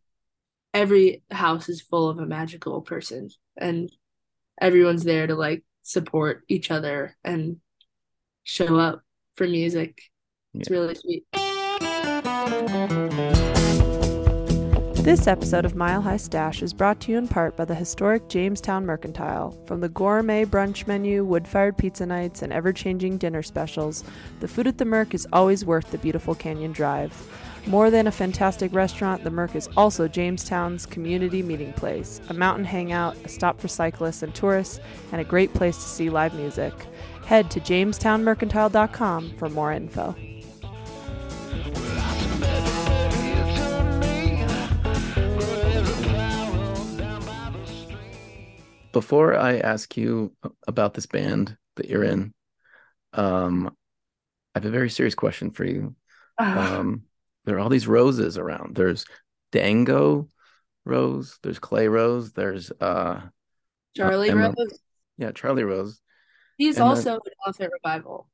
[0.74, 3.92] every house is full of a magical person, and
[4.60, 7.58] everyone's there to like support each other and
[8.44, 9.04] show up
[9.36, 10.02] for music.
[10.56, 11.26] It's really sweet.
[15.02, 18.28] This episode of Mile High Stash is brought to you in part by the historic
[18.28, 19.58] Jamestown Mercantile.
[19.66, 24.04] From the gourmet brunch menu, wood fired pizza nights, and ever changing dinner specials,
[24.42, 27.14] the food at the Merc is always worth the beautiful Canyon Drive.
[27.66, 32.66] More than a fantastic restaurant, the Merc is also Jamestown's community meeting place, a mountain
[32.66, 34.82] hangout, a stop for cyclists and tourists,
[35.14, 36.74] and a great place to see live music.
[37.26, 40.14] Head to jamestownmercantile.com for more info.
[48.92, 50.36] Before I ask you
[50.68, 52.34] about this band that you're in,
[53.14, 53.68] um,
[54.56, 55.96] I have a very serious question for you.
[56.38, 57.04] Um,
[57.46, 58.76] there are all these roses around.
[58.76, 59.06] There's
[59.52, 60.28] Dango
[60.86, 63.22] Rose, there's Clay Rose, there's uh
[63.96, 64.80] Charlie Emma- Rose.
[65.18, 66.00] yeah, Charlie Rose.
[66.58, 68.30] He's and then- also an Elephant Revival.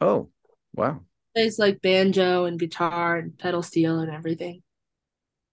[0.00, 0.30] Oh,
[0.74, 1.00] wow.
[1.34, 4.62] Plays like banjo and guitar and pedal steel and everything.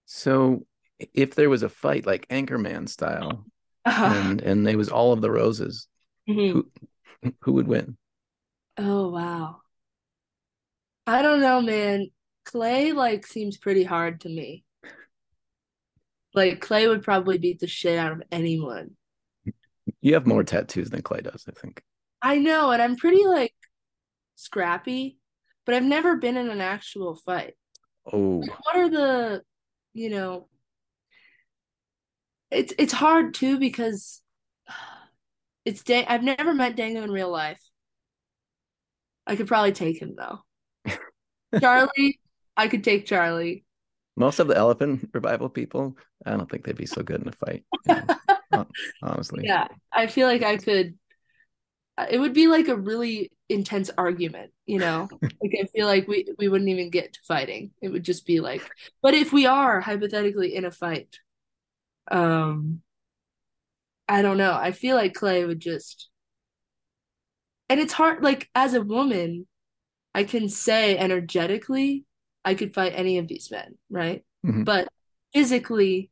[0.05, 0.65] So
[1.13, 3.45] if there was a fight like Anchorman style
[3.87, 5.87] and and they was all of the roses,
[6.27, 6.51] Mhm.
[6.51, 6.71] who
[7.41, 7.97] who would win?
[8.77, 9.61] Oh wow.
[11.05, 12.11] I don't know, man.
[12.45, 14.63] Clay like seems pretty hard to me.
[16.33, 18.95] Like Clay would probably beat the shit out of anyone.
[20.01, 21.81] You have more tattoos than Clay does, I think.
[22.21, 23.53] I know, and I'm pretty like
[24.35, 25.17] scrappy,
[25.65, 27.55] but I've never been in an actual fight.
[28.11, 29.43] Oh, Like, what are the,
[29.93, 30.47] you know,
[32.51, 34.21] it's it's hard too because
[35.65, 37.61] it's Dan I've never met Dango in real life.
[39.25, 40.39] I could probably take him though.
[41.61, 42.19] Charlie,
[42.55, 43.65] I could take Charlie.
[44.15, 47.31] most of the elephant revival people, I don't think they'd be so good in a
[47.31, 47.63] fight.
[47.85, 47.95] you
[48.51, 48.67] know,
[49.01, 49.45] honestly.
[49.45, 50.97] Yeah, I feel like I could.
[51.97, 55.09] Uh, it would be like a really intense argument, you know?
[55.41, 57.71] Like I feel like we we wouldn't even get to fighting.
[57.81, 58.67] It would just be like,
[59.01, 61.19] but if we are hypothetically in a fight,
[62.11, 62.81] um,
[64.09, 64.53] I don't know.
[64.53, 66.09] I feel like Clay would just,
[67.69, 68.23] and it's hard.
[68.23, 69.47] Like as a woman,
[70.15, 72.05] I can say energetically,
[72.45, 74.25] I could fight any of these men, right?
[74.45, 74.65] Mhm.
[74.65, 74.89] But
[75.33, 76.11] physically,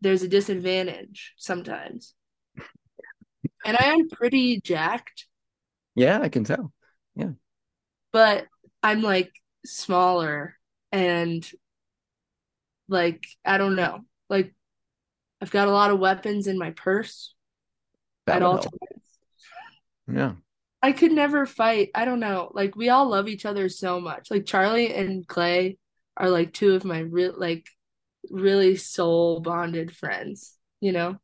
[0.00, 2.14] there's a disadvantage sometimes.
[3.64, 5.26] And I am pretty jacked,
[5.94, 6.72] Yeah, I can tell.
[7.14, 7.32] Yeah.
[8.12, 8.46] But
[8.82, 9.32] I'm like
[9.64, 10.56] smaller
[10.92, 11.48] and
[12.88, 14.00] like I don't know.
[14.28, 14.54] Like
[15.40, 17.34] I've got a lot of weapons in my purse
[18.26, 18.64] That at all help.
[18.64, 19.02] times.
[20.12, 20.32] Yeah.
[20.82, 21.90] I could never fight.
[21.94, 22.50] I don't know.
[22.54, 24.30] Like we all love each other so much.
[24.30, 25.78] Like Charlie and Clay
[26.16, 27.66] are like two of my real like
[28.30, 31.16] really soul bonded friends, you know?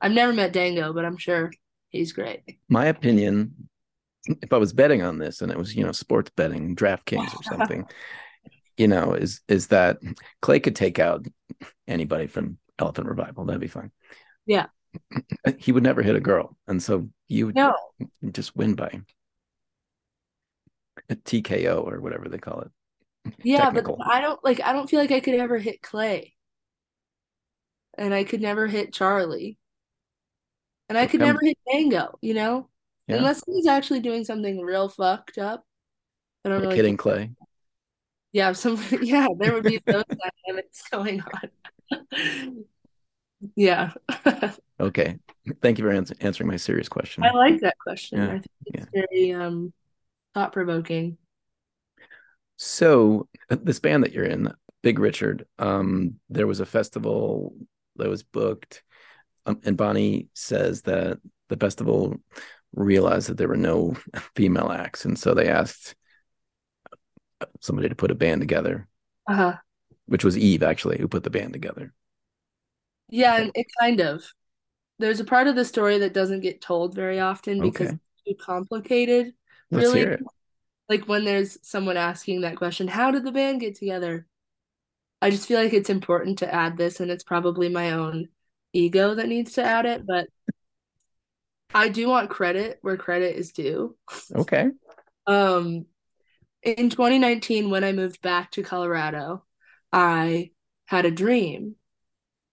[0.00, 1.50] I've never met Dango, but I'm sure
[1.90, 2.58] he's great.
[2.68, 3.68] My opinion,
[4.26, 7.42] if I was betting on this and it was, you know, sports betting, DraftKings or
[7.58, 7.86] something,
[8.76, 9.98] you know, is is that
[10.40, 11.26] Clay could take out
[11.86, 13.44] anybody from Elephant Revival.
[13.44, 13.92] That'd be fun.
[14.46, 14.66] Yeah.
[15.58, 16.56] He would never hit a girl.
[16.66, 17.74] And so you would No.
[18.32, 19.00] just win by
[21.08, 22.70] a TKO or whatever they call it.
[23.44, 23.96] Yeah, Technical.
[23.98, 26.34] but I don't like I don't feel like I could ever hit Clay.
[27.98, 29.58] And I could never hit Charlie.
[30.88, 32.68] And I could never hit Dango, you know?
[33.06, 33.16] Yeah.
[33.16, 35.64] Unless he's actually doing something real fucked up.
[36.44, 37.30] I don't Like really hitting Clay.
[38.32, 40.04] Yeah, some yeah, there would be those
[40.46, 41.50] dynamics going on.
[43.56, 43.92] Yeah.
[44.78, 45.18] Okay.
[45.62, 47.24] Thank you for ans- answering my serious question.
[47.24, 48.18] I like that question.
[48.18, 49.72] Yeah, I think it's very um
[50.34, 51.16] thought provoking.
[52.56, 57.54] So uh, this band that you're in, Big Richard, um, there was a festival
[57.96, 58.82] that was booked,
[59.46, 62.16] um, and Bonnie says that the festival
[62.74, 63.96] realized that there were no
[64.36, 65.94] female acts, and so they asked
[67.60, 68.86] somebody to put a band together,
[69.26, 69.54] Uh-huh.
[70.10, 71.94] Which was Eve actually who put the band together.
[73.08, 74.24] Yeah, it kind of.
[74.98, 77.98] There's a part of the story that doesn't get told very often because Okay.
[78.26, 79.34] it's too complicated.
[79.70, 80.26] Let's really, hear it.
[80.88, 84.26] like when there's someone asking that question, how did the band get together?
[85.22, 88.28] I just feel like it's important to add this, and it's probably my own
[88.74, 90.28] ego that needs to add it, but
[91.74, 93.96] I do want credit where credit is due.
[94.34, 94.70] Okay.
[95.26, 95.86] Um,
[96.62, 99.44] in 2019, when I moved back to Colorado,
[99.92, 100.50] I
[100.86, 101.76] had a dream.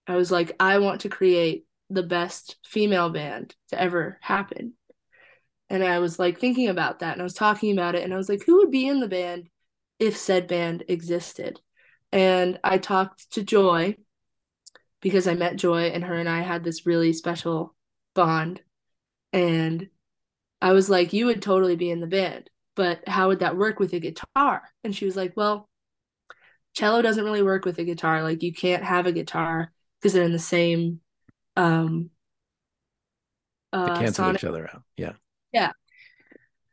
[0.06, 4.74] I was like, I want to create the best female band to ever happen.
[5.70, 8.16] And I was like thinking about that and I was talking about it and I
[8.16, 9.48] was like, who would be in the band
[9.98, 11.60] if said band existed?
[12.10, 13.96] And I talked to Joy
[15.00, 17.74] because I met Joy and her and I had this really special
[18.14, 18.62] bond.
[19.32, 19.88] And
[20.60, 23.78] I was like, you would totally be in the band, but how would that work
[23.78, 24.62] with a guitar?
[24.82, 25.68] And she was like, well,
[26.78, 28.22] cello doesn't really work with a guitar.
[28.22, 31.00] Like you can't have a guitar because they're in the same
[31.56, 32.10] um
[33.84, 34.82] They uh cancel sonic each other out.
[34.96, 35.12] Yeah.
[35.52, 35.72] Yeah.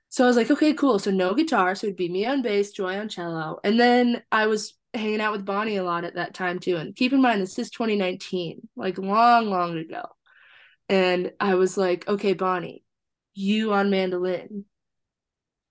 [0.09, 0.99] So I was like, okay, cool.
[0.99, 1.75] So no guitar.
[1.75, 3.59] So it'd be me on bass, Joy on cello.
[3.63, 6.77] And then I was hanging out with Bonnie a lot at that time too.
[6.77, 10.03] And keep in mind, this is 2019, like long, long ago.
[10.87, 12.83] And I was like, okay, Bonnie,
[13.33, 14.65] you on mandolin,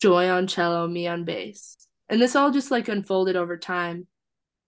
[0.02, 1.76] Joy on cello, me on bass.
[2.08, 4.06] And this all just like unfolded over time.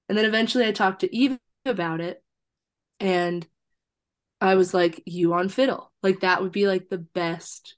[0.08, 2.22] And then eventually I talked to Eve about it.
[3.00, 3.46] And
[4.40, 5.92] I was like, you on fiddle.
[6.02, 7.76] Like that would be like the best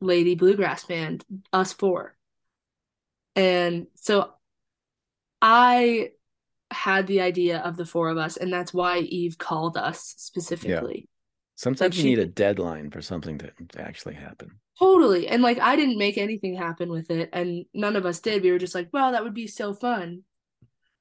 [0.00, 2.16] lady bluegrass band, us four.
[3.34, 4.30] And so
[5.42, 6.10] I
[6.70, 11.08] had the idea of the four of us, and that's why Eve called us specifically.
[11.08, 11.10] Yeah.
[11.54, 14.58] Sometimes you she- need a deadline for something to, to actually happen.
[14.78, 15.28] Totally.
[15.28, 18.42] And like I didn't make anything happen with it, and none of us did.
[18.42, 20.22] We were just like, wow, that would be so fun.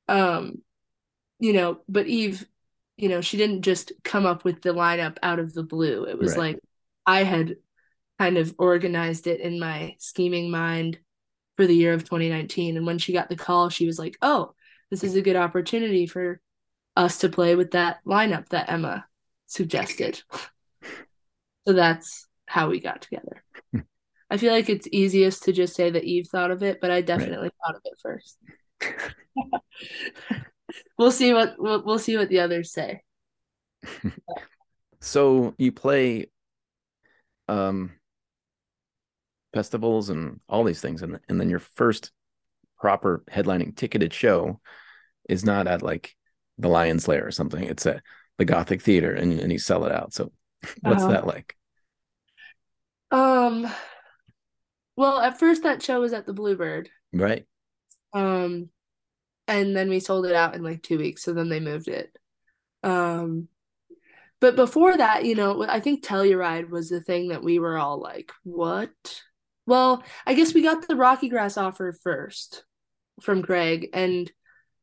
[0.07, 0.61] Um,
[1.39, 2.45] you know, but Eve,
[2.97, 6.05] you know, she didn't just come up with the lineup out of the blue.
[6.05, 6.55] It was Right.
[6.55, 6.59] like
[7.05, 7.57] I had
[8.19, 10.99] kind of organized it in my scheming mind
[11.55, 12.77] for the year of 2019.
[12.77, 14.53] And when she got the call, she was like, oh,
[14.89, 16.39] this is a good opportunity for
[16.95, 19.05] us to play with that lineup that Emma
[19.47, 20.21] suggested.
[21.67, 23.43] so that's how we got together.
[24.29, 27.01] I feel like it's easiest to just say that Eve thought of it, but I
[27.01, 28.37] definitely thought of it first.
[30.97, 33.01] we'll see what we'll, we'll see what the others say.
[35.01, 36.27] So you play
[37.47, 37.91] um
[39.53, 42.11] festivals and all these things and and then your first
[42.79, 44.59] proper headlining ticketed show
[45.29, 46.15] is not at like
[46.57, 47.63] the Lion's Lair or something.
[47.63, 48.03] It's at
[48.37, 50.13] the Gothic Theater and, and you sell it out.
[50.13, 50.31] So
[50.81, 51.07] what's Uh-huh.
[51.07, 51.55] that like?
[53.11, 53.67] Um
[54.97, 56.89] well, at first that show was at the Bluebird.
[57.13, 57.45] Right.
[58.13, 58.69] Um
[59.47, 62.17] and then we sold it out in like 2 weeks, so then they moved it.
[62.83, 63.47] Um
[64.41, 67.99] but before that, you know, I think Telluride was the thing that we were all
[67.99, 69.21] like, "What?"
[69.65, 72.63] Well, I guess we got the Rocky Grass offer first
[73.21, 74.31] from Greg and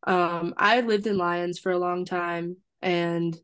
[0.07, 3.39] um I lived in Lyons for a long time and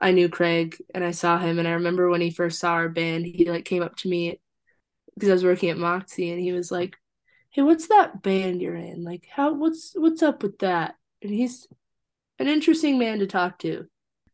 [0.00, 2.88] I knew Craig and I saw him and I remember when he first saw our
[2.88, 4.40] band, he like came up to me
[5.14, 6.96] because I was working at Moxie and he was like,
[7.50, 9.04] "Hey, what's that band you're in?
[9.04, 11.66] Like how what's what's up with that?" And he's
[12.38, 13.86] an interesting man to talk to.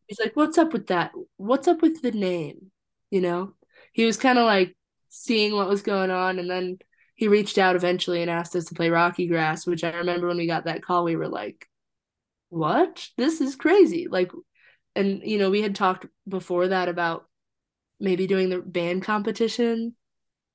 [0.07, 1.11] He's like, "What's up with that?
[1.37, 2.71] What's up with the name?"
[3.09, 3.53] You know?
[3.93, 4.75] He was kind of like
[5.09, 6.79] seeing what was going on and then
[7.15, 10.37] he reached out eventually and asked us to play Rocky Grass, which I remember when
[10.37, 11.67] we got that call, we were like,
[12.49, 13.09] What?
[13.17, 14.07] This is crazy.
[14.09, 14.31] Like
[14.95, 17.27] and you know, we had talked before that about
[17.99, 19.95] maybe doing the band competition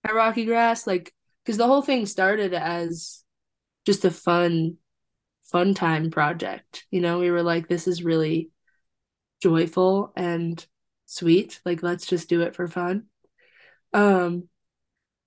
[0.05, 1.15] at Rocky Grass, like
[1.45, 3.23] because the whole thing started as
[3.85, 4.77] just a fun
[5.45, 6.87] fun time project.
[6.91, 8.51] You know, we were like, this is really
[9.43, 10.65] joyful and
[11.07, 11.61] sweet.
[11.65, 13.05] Like, let's just do it for fun.
[13.93, 14.49] Um,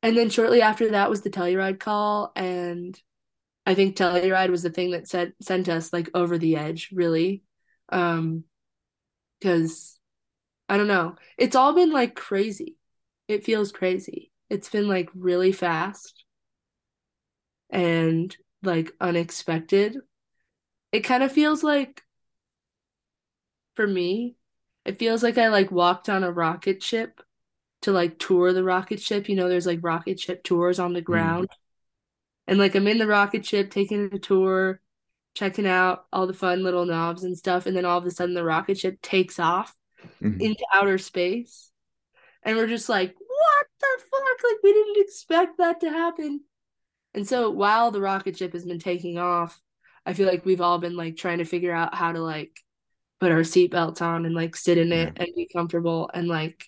[0.02, 3.00] and then shortly after that was the Telluride call, and
[3.66, 7.44] I think Telluride was the thing that said sent us like over the edge, really.
[7.90, 8.44] Um,
[9.40, 10.00] because
[10.70, 12.78] I don't know, it's all been like crazy.
[13.28, 14.32] It feels crazy.
[14.50, 16.24] It's been like really fast
[17.70, 19.98] and like unexpected.
[20.92, 22.04] It kind of feels like
[23.76, 24.36] for me,
[24.86, 27.22] it feels like I like walked on a rocket ship
[27.82, 29.28] to like tour the rocket ship.
[29.28, 31.06] You know, there's like rocket ship tours on the mm.
[31.06, 31.50] ground.
[31.50, 31.56] Mm.
[32.48, 34.80] And like I'm in the rocket ship taking a tour,
[35.34, 38.36] checking out all the fun little knobs and stuff, and then all of a sudden
[38.36, 39.76] the rocket ship takes off
[40.22, 40.40] mm-hmm.
[40.40, 41.72] into outer space.
[42.44, 43.16] And we're just like,
[43.98, 44.52] the fuck?
[44.52, 46.42] Like we didn't expect that to happen.
[47.14, 49.62] And so while the rocket ship has been taking off,
[50.06, 52.60] I feel like we've all been like trying to figure out how to like
[53.20, 55.24] put our seatbelts on and like sit in it yeah.
[55.24, 56.66] and be comfortable and like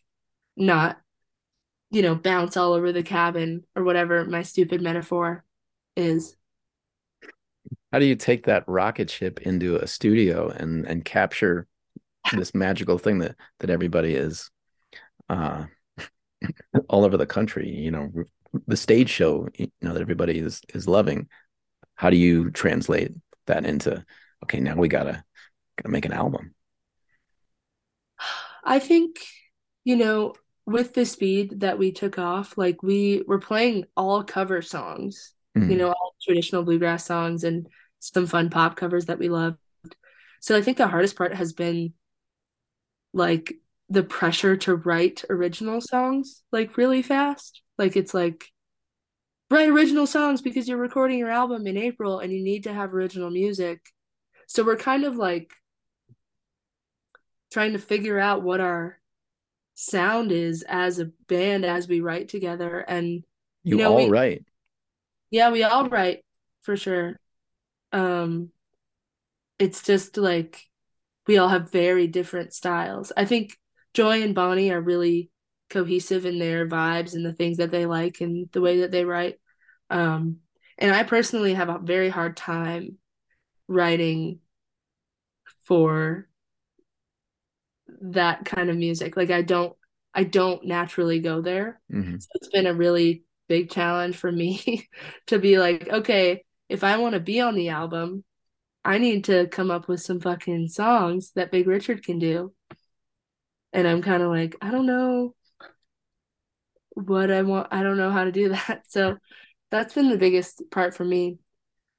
[0.55, 0.97] not,
[1.91, 5.43] you know, bounce all over the cabin or whatever my stupid metaphor
[5.95, 6.35] is.
[7.91, 11.67] How do you take that rocket ship into a studio and and capture
[12.33, 14.49] this magical thing that that everybody is
[15.29, 15.65] uh
[16.89, 18.11] all over the country, you know,
[18.65, 21.27] the stage show you know that everybody is is loving.
[21.95, 23.11] How do you translate
[23.47, 24.05] that into
[24.43, 25.23] okay now we gotta
[25.77, 26.53] gotta make an album?
[28.63, 29.17] I think
[29.83, 30.33] you know
[30.65, 35.71] with the speed that we took off like we were playing all cover songs mm-hmm.
[35.71, 37.67] you know all traditional bluegrass songs and
[37.99, 39.57] some fun pop covers that we loved.
[40.41, 41.93] So i think the hardest part has been
[43.13, 43.55] like
[43.89, 48.51] the pressure to write original songs like really fast like it's like
[49.49, 52.93] write original songs because you're recording your album in April and you need to have
[52.93, 53.79] original music.
[54.47, 55.51] So we're kind of like
[57.51, 58.99] trying to figure out what our
[59.75, 63.23] sound is as a band as we write together and
[63.63, 64.45] you, you know, all we, write.
[65.29, 66.23] Yeah, we all write
[66.61, 67.19] for sure.
[67.93, 68.49] Um
[69.59, 70.63] it's just like
[71.25, 73.11] we all have very different styles.
[73.15, 73.57] I think
[73.93, 75.31] Joy and Bonnie are really
[75.69, 79.05] cohesive in their vibes and the things that they like and the way that they
[79.05, 79.35] write.
[79.89, 80.37] Um,
[80.77, 82.97] and I personally have a very hard time
[83.67, 84.39] writing
[85.65, 86.27] for
[88.01, 89.17] that kind of music.
[89.17, 89.75] Like I don't
[90.13, 91.79] I don't naturally go there.
[91.91, 92.17] Mm-hmm.
[92.19, 94.87] So it's been a really big challenge for me
[95.27, 98.23] to be like, okay, if I want to be on the album,
[98.83, 102.53] I need to come up with some fucking songs that Big Richard can do.
[103.73, 105.35] And I'm kind of like, I don't know
[106.93, 107.67] what I want.
[107.71, 108.83] I don't know how to do that.
[108.89, 109.17] So
[109.71, 111.39] that's been the biggest part for me.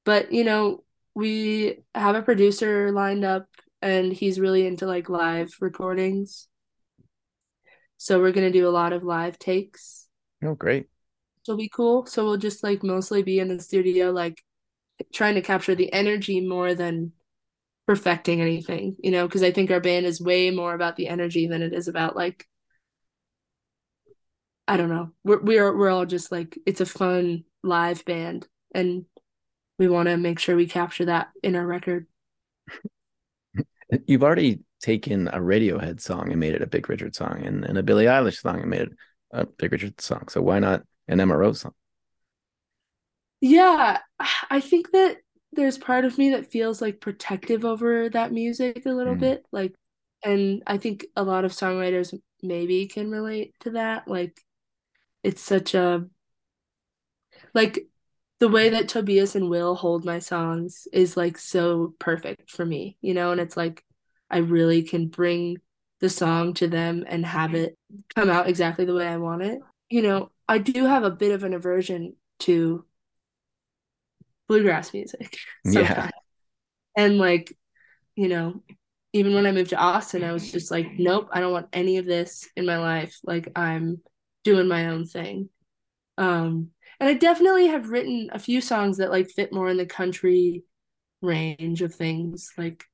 [0.04, 3.46] But, you know, we have a producer lined up
[3.82, 6.48] and he's really into like live recordings.
[7.96, 10.06] So we're going to do a lot of live takes.
[10.42, 10.86] Oh, great.
[11.44, 12.06] It'll be cool.
[12.06, 14.42] So we'll just like mostly be in the studio, like
[15.12, 17.12] trying to capture the energy more than
[17.88, 21.46] perfecting anything, you know, because I think our band is way more about the energy
[21.46, 22.46] than it is about like
[24.68, 25.12] I don't know.
[25.24, 29.06] We're we're we're all just like it's a fun live band and
[29.78, 32.06] we want to make sure we capture that in our record.
[34.06, 37.78] You've already taken a Radiohead song and made it a Big Richard song and, and
[37.78, 38.92] a Billie Eilish song and made it
[39.32, 40.28] a Big Richard song.
[40.28, 41.72] So why not an Rose song?
[43.40, 43.98] Yeah,
[44.50, 45.16] I think that
[45.52, 49.20] there's part of me that feels like protective over that music a little mm.
[49.20, 49.74] bit like
[50.24, 54.40] and I think a lot of songwriters maybe can relate to that like
[55.22, 56.06] it's such a
[57.54, 57.88] like
[58.40, 62.96] the way that Tobias and Will hold my songs is like so perfect for me,
[63.00, 63.84] you know, and it's like
[64.30, 65.58] I really can bring
[66.00, 67.76] the song to them and have it
[68.14, 69.60] come out exactly the way I want it.
[69.90, 72.84] You know, I do have a bit of an aversion to
[74.48, 75.38] bluegrass music.
[75.64, 76.10] Yeah.
[76.96, 77.56] And like,
[78.16, 78.62] you know,
[79.12, 81.98] even when I moved to Austin, I was just like, nope, I don't want any
[81.98, 83.18] of this in my life.
[83.24, 84.00] Like I'm
[84.44, 85.48] doing my own thing.
[86.18, 86.70] Um,
[87.00, 90.64] and I definitely have written a few songs that like fit more in the country
[91.22, 92.52] range of things.
[92.58, 92.84] Like,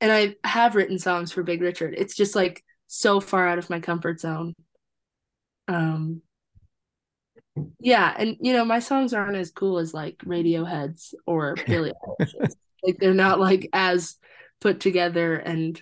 [0.00, 1.94] and I have written songs for Big Richard.
[1.96, 4.54] It's just like so far out of my comfort zone
[5.68, 6.22] Um
[7.80, 12.56] yeah, and you know, my songs aren't as cool as like Radiohead's or Eilish's.
[12.82, 14.16] like they're not like as
[14.60, 15.80] put together and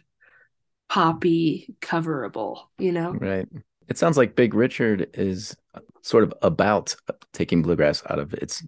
[0.88, 3.12] poppy coverable, you know?
[3.12, 3.48] Right.
[3.88, 5.56] It sounds like Big Richard is
[6.02, 6.96] sort of about
[7.32, 8.64] taking bluegrass out of its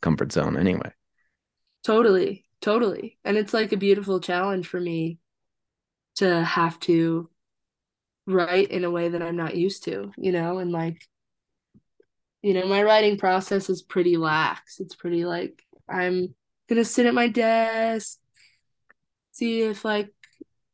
[0.00, 0.92] comfort zone anyway.
[1.84, 2.44] Totally.
[2.60, 3.18] Totally.
[3.24, 5.18] And it's like a beautiful challenge for me
[6.16, 7.28] to have to
[8.26, 11.08] write in a way that I'm not used to, you know, and like
[12.42, 14.80] you know, my writing process is pretty lax.
[14.80, 16.34] It's pretty like I'm
[16.68, 18.18] gonna sit at my desk,
[19.32, 20.10] see if like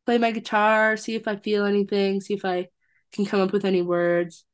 [0.07, 2.69] play my guitar, see if I feel anything, see if I
[3.13, 4.45] can come up with any words.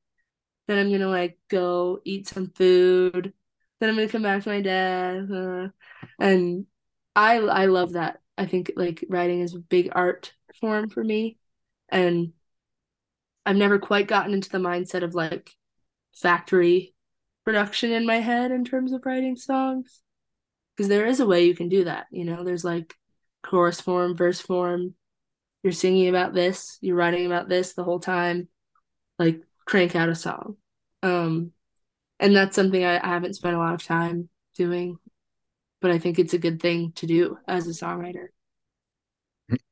[0.66, 3.32] Then I'm gonna like go eat some food.
[3.80, 5.68] Then I'm gonna come back to my desk, uh,
[6.18, 6.66] and
[7.14, 8.20] I I love that.
[8.36, 11.38] I think like writing is a big art form for me,
[11.88, 12.32] and
[13.46, 15.54] I've never quite gotten into the mindset of like
[16.14, 16.93] factory
[17.44, 20.00] production in my head in terms of writing songs.
[20.76, 22.44] Because there is a way you can do that you know?
[22.44, 22.94] There's like
[23.42, 24.94] chorus form verse form.
[25.62, 28.48] You're singing about this you're writing about this the whole time.
[29.18, 30.56] Like crank out a song.
[31.02, 31.52] Um
[32.20, 34.98] and that's something I, I haven't spent a lot of time doing
[35.80, 38.28] but i think it's a good thing to do as a songwriter.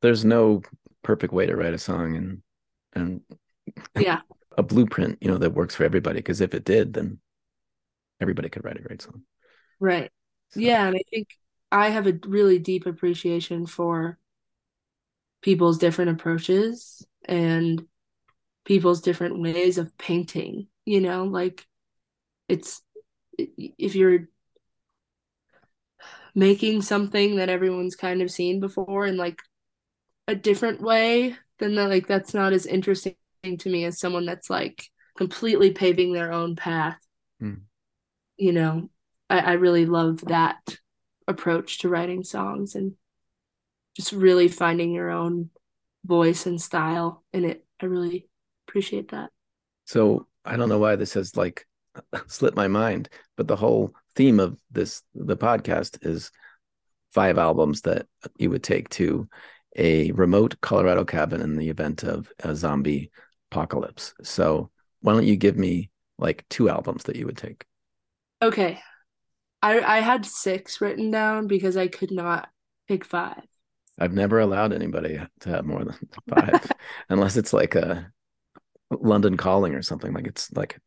[0.03, 0.61] There's no
[1.03, 2.43] perfect way to write a song and
[2.93, 3.21] and
[3.99, 4.21] yeah.
[4.59, 7.19] a blueprint you know that works for everybody because if it did then
[8.23, 9.23] everybody could write a great song
[9.81, 10.11] right
[10.51, 10.61] so.
[10.61, 11.29] yeah and i think
[11.71, 14.19] i have a really deep appreciation for
[15.43, 17.85] people's different approaches and
[18.65, 21.67] people's different ways of painting you know like
[22.49, 22.83] it's
[23.39, 24.29] if you're
[26.35, 29.41] making something that everyone's kind of seen before in like
[30.29, 33.15] a different way then that like that's not as interesting
[33.59, 36.99] to me as someone that's like completely paving their own path
[37.43, 37.61] mm.
[38.37, 38.89] You know
[39.29, 40.77] I, I really love that
[41.29, 42.93] approach to writing songs and
[43.97, 45.51] just really finding your own
[46.05, 48.27] voice and style in it i really
[48.67, 49.31] appreciate that
[49.85, 51.67] so i don't know why this has like
[52.27, 56.31] slipped my mind but the whole theme of this the podcast is
[57.13, 58.07] five albums that
[58.39, 59.29] you would take to
[59.77, 63.11] a remote Colorado cabin in the event of a zombie
[63.51, 64.15] apocalypse.
[64.23, 64.71] So
[65.01, 67.65] why don't you give me like two albums that you would take?
[68.43, 68.81] Okay.
[69.63, 72.49] I I had six written down because I could not
[72.89, 73.45] pick five.
[73.99, 75.97] I've never allowed anybody to have more than
[76.29, 76.73] five
[77.09, 78.11] unless it's like a
[78.91, 80.81] London calling or something like it's like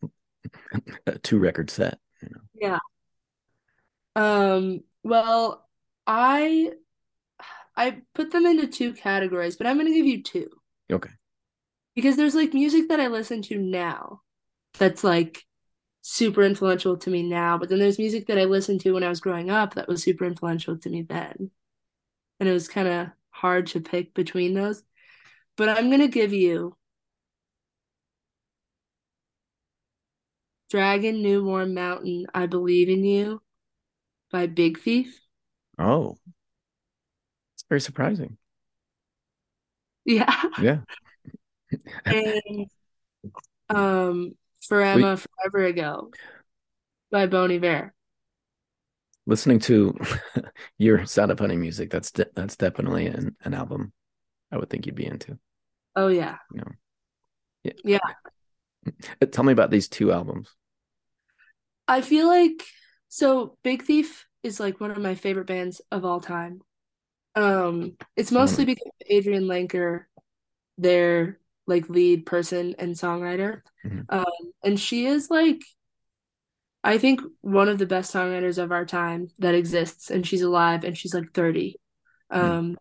[1.07, 2.41] a two record set, you know.
[2.53, 2.79] Yeah.
[4.15, 5.65] Um well,
[6.05, 6.71] I
[7.77, 10.49] I put them into two categories, but I'm going to give you two.
[10.91, 11.09] Okay.
[11.93, 14.21] Because there's like music that I listen to now
[14.77, 15.43] that's like
[16.07, 19.09] super influential to me now, but then there's music that I listened to when I
[19.09, 21.49] was growing up that was super influential to me then.
[22.39, 24.83] And it was kind of hard to pick between those.
[25.57, 26.77] But I'm going to give you
[30.69, 33.41] Dragon New Warm Mountain I Believe in You
[34.31, 35.21] by Big Thief.
[35.79, 36.17] Oh,
[37.55, 38.37] it's very surprising.
[40.05, 40.43] Yeah.
[40.61, 40.81] Yeah.
[42.05, 42.67] and
[43.69, 44.35] um
[44.67, 46.11] For Emma we, Forever Ago
[47.11, 47.93] by Bon Iver.
[49.27, 49.97] Listening to
[50.77, 53.93] your Sound of Honey music, that's de- that's definitely an, an album
[54.51, 55.37] I would think you'd be into.
[55.95, 56.37] Oh yeah.
[56.51, 56.71] You know.
[57.63, 57.99] Yeah.
[58.83, 59.25] Yeah.
[59.31, 60.49] Tell me about these two albums.
[61.87, 62.63] I feel like
[63.09, 66.61] so Big Thief is like one of my favorite bands of all time.
[67.35, 68.67] Um, it's mostly mm.
[68.67, 70.05] because Adrianne Lenker,
[70.77, 73.61] their like lead person and songwriter.
[73.85, 74.01] Mm-hmm.
[74.09, 75.61] Um, and she is like
[76.85, 80.83] I think one of the best songwriters of our time that exists, and she's alive
[80.83, 81.79] and she's like 30.
[82.31, 82.37] Mm.
[82.37, 82.77] Um,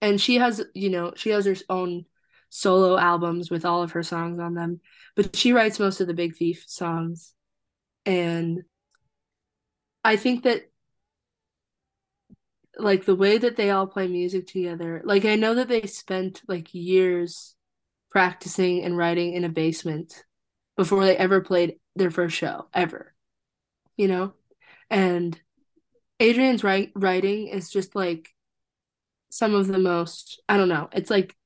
[0.00, 2.06] and she has, you know, she has her own
[2.48, 4.80] solo albums with all of her songs on them,
[5.16, 7.34] but she writes most of the Big Thief songs.
[8.06, 8.62] And
[10.02, 10.62] I think that
[12.78, 16.40] like the way that they all play music together like i know that they spent
[16.48, 17.56] like years
[18.10, 20.24] practicing and writing in a basement
[20.76, 23.14] before they ever played their first show ever
[23.96, 24.32] you know
[24.88, 25.40] and
[26.20, 28.28] Adrianne's write- writing is just like
[29.30, 31.36] some of the most i don't know it's like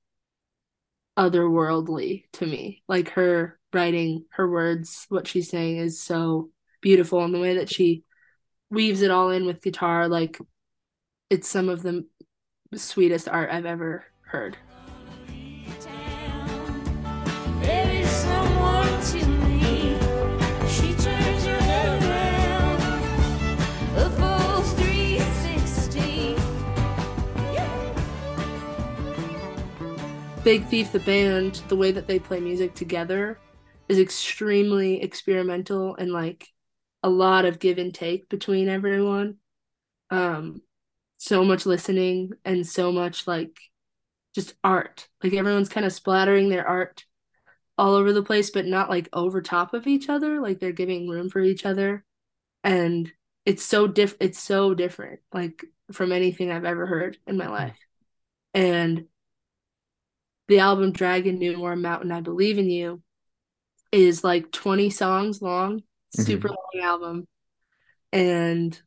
[1.19, 6.51] otherworldly to me like her writing her words what she's saying is so
[6.81, 8.05] beautiful and the way that she
[8.71, 10.39] weaves it all in with guitar like
[11.31, 12.05] it's some of the
[12.75, 14.57] sweetest art I've ever heard.
[30.45, 33.39] Big Thief the band, the way that they play music together
[33.89, 36.47] is extremely experimental and like
[37.03, 39.37] a lot of give and take between everyone.
[40.11, 40.61] Um
[41.17, 43.59] so much listening and so much like
[44.35, 45.09] just art.
[45.23, 47.07] Like everyone's kind of splattering their art
[47.79, 50.43] all over the place, but not like over top of each other.
[50.43, 52.05] Like they're giving room for each other.
[52.63, 53.11] And
[53.47, 57.79] it's so diff it's so different, like from anything I've ever heard in my life.
[58.53, 59.07] And
[60.49, 63.03] the album Dragon New Warm Mountain, I Believe in You
[63.93, 66.81] is like 20 songs long, super mm-hmm.
[66.81, 67.29] long album.
[68.13, 68.81] And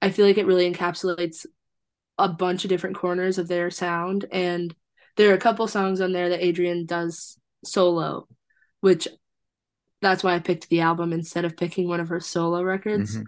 [0.00, 1.46] I feel like it really encapsulates
[2.18, 4.24] a bunch of different corners of their sound.
[4.30, 4.74] And
[5.16, 8.26] there are a couple songs on there that Adrianne does solo,
[8.80, 9.08] which
[10.02, 13.16] that's why I picked the album instead of picking one of her solo records.
[13.16, 13.24] Mm-hmm.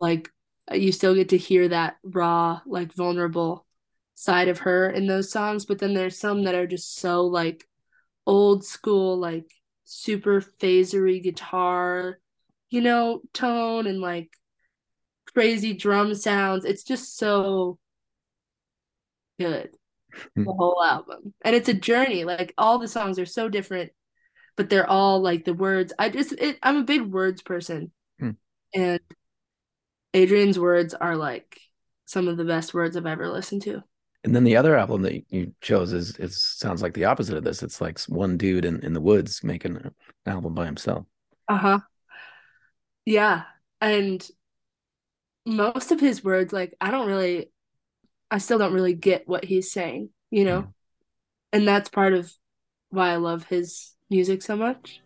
[0.00, 0.30] Like
[0.72, 3.66] you still get to hear that raw, like vulnerable
[4.14, 7.64] side of her in those songs, but then there's some that are just so like
[8.26, 9.50] old school, like
[9.84, 12.18] super phasery guitar,
[12.70, 14.30] you know, tone and like
[15.34, 16.64] crazy drum sounds.
[16.64, 17.78] It's just so
[19.38, 19.70] good.
[20.34, 20.44] Hmm.
[20.44, 21.34] the whole album.
[21.42, 22.24] And it's a journey.
[22.24, 23.92] Like all the songs are so different,
[24.56, 25.92] but they're all like the words.
[25.98, 27.92] I just it, I'm a big words person.
[28.18, 28.30] Hmm.
[28.74, 29.00] And
[30.14, 31.58] Adrianne's words are like
[32.04, 33.82] some of the best words I've ever listened to.
[34.24, 37.44] And then the other album that you chose is it sounds like the opposite of
[37.44, 37.62] this.
[37.62, 39.94] It's like one dude in, in the woods making an
[40.26, 41.06] album by himself.
[41.48, 41.80] Uh-huh.
[43.04, 43.42] Yeah.
[43.80, 44.24] And
[45.44, 47.50] most of his words, like I don't really
[48.30, 50.60] I still don't really get what he's saying, you know?
[50.60, 51.58] Yeah.
[51.58, 52.32] And that's part of
[52.88, 55.00] why I love his music so much.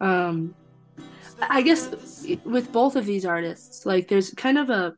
[0.00, 0.54] Um,
[1.40, 4.94] I guess with both of these artists, like there's kind of a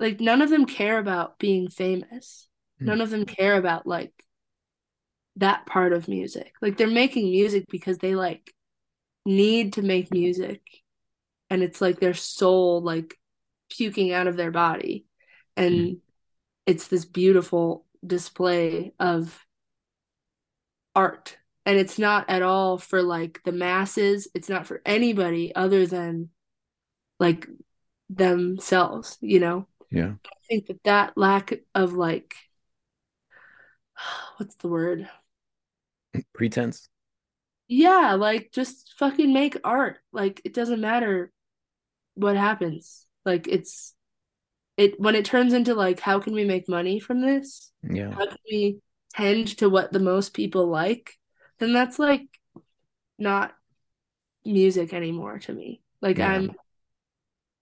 [0.00, 2.48] like none of them care about being famous.
[2.80, 2.86] Mm.
[2.86, 4.12] None of them care about like
[5.36, 6.52] that part of music.
[6.60, 8.52] Like they're making music because they like
[9.26, 10.60] need to make music
[11.50, 13.16] and it's like their soul like
[13.70, 15.06] puking out of their body
[15.56, 15.98] and mm.
[16.66, 19.44] it's this beautiful display of
[20.94, 24.28] art and it's not at all for like the masses.
[24.34, 26.30] It's not for anybody other than
[27.18, 27.48] like
[28.10, 29.66] themselves you know?
[29.90, 30.14] Yeah.
[30.26, 32.34] I think that that lack of like
[34.36, 35.08] what's the word?
[36.32, 36.88] Pretense?
[37.66, 39.98] Yeah like just fucking make art.
[40.12, 41.32] Like it doesn't matter
[42.14, 43.06] what happens.
[43.24, 43.94] Like it's
[44.76, 47.72] it when it turns into like how can we make money from this?
[47.82, 48.10] Yeah.
[48.10, 48.78] How can we
[49.14, 51.16] tend to what the most people like
[51.58, 52.22] then that's like
[53.18, 53.54] not
[54.44, 56.32] music anymore to me like yeah.
[56.32, 56.52] i'm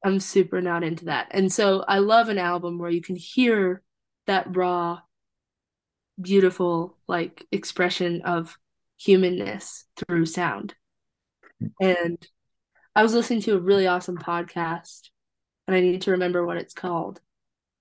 [0.04, 3.82] i'm super not into that and so i love an album where you can hear
[4.26, 4.98] that raw
[6.20, 8.56] beautiful like expression of
[8.98, 10.74] humanness through sound.
[11.80, 12.24] And
[12.94, 15.08] I was listening to a really awesome podcast
[15.66, 17.20] and I need to remember what it's called.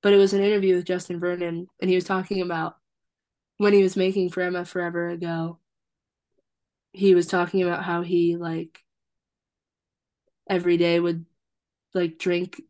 [0.01, 2.75] But it was an interview with Justin Vernon and he was talking about
[3.57, 5.59] when he was making For Emma forever ago.
[6.93, 8.79] He was talking about how he like
[10.49, 11.25] every day would
[11.93, 12.61] like drink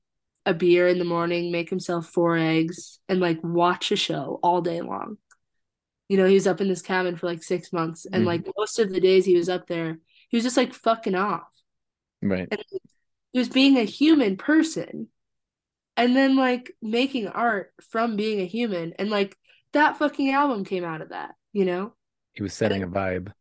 [0.46, 4.62] a beer in the morning, make himself four eggs, and like watch a show all
[4.62, 5.18] day long
[6.12, 8.26] you know, he was up in this cabin for like six months, and mm.
[8.26, 9.98] like most of the days he was up there,
[10.28, 11.48] he was just like fucking off.
[12.22, 12.50] Right.
[12.52, 12.62] And
[13.32, 15.08] he was being a human person,
[15.96, 19.38] and then like making art from being a human, and like
[19.72, 21.36] that fucking album came out of that.
[21.54, 21.94] You know.
[22.34, 23.32] He was setting and, a vibe.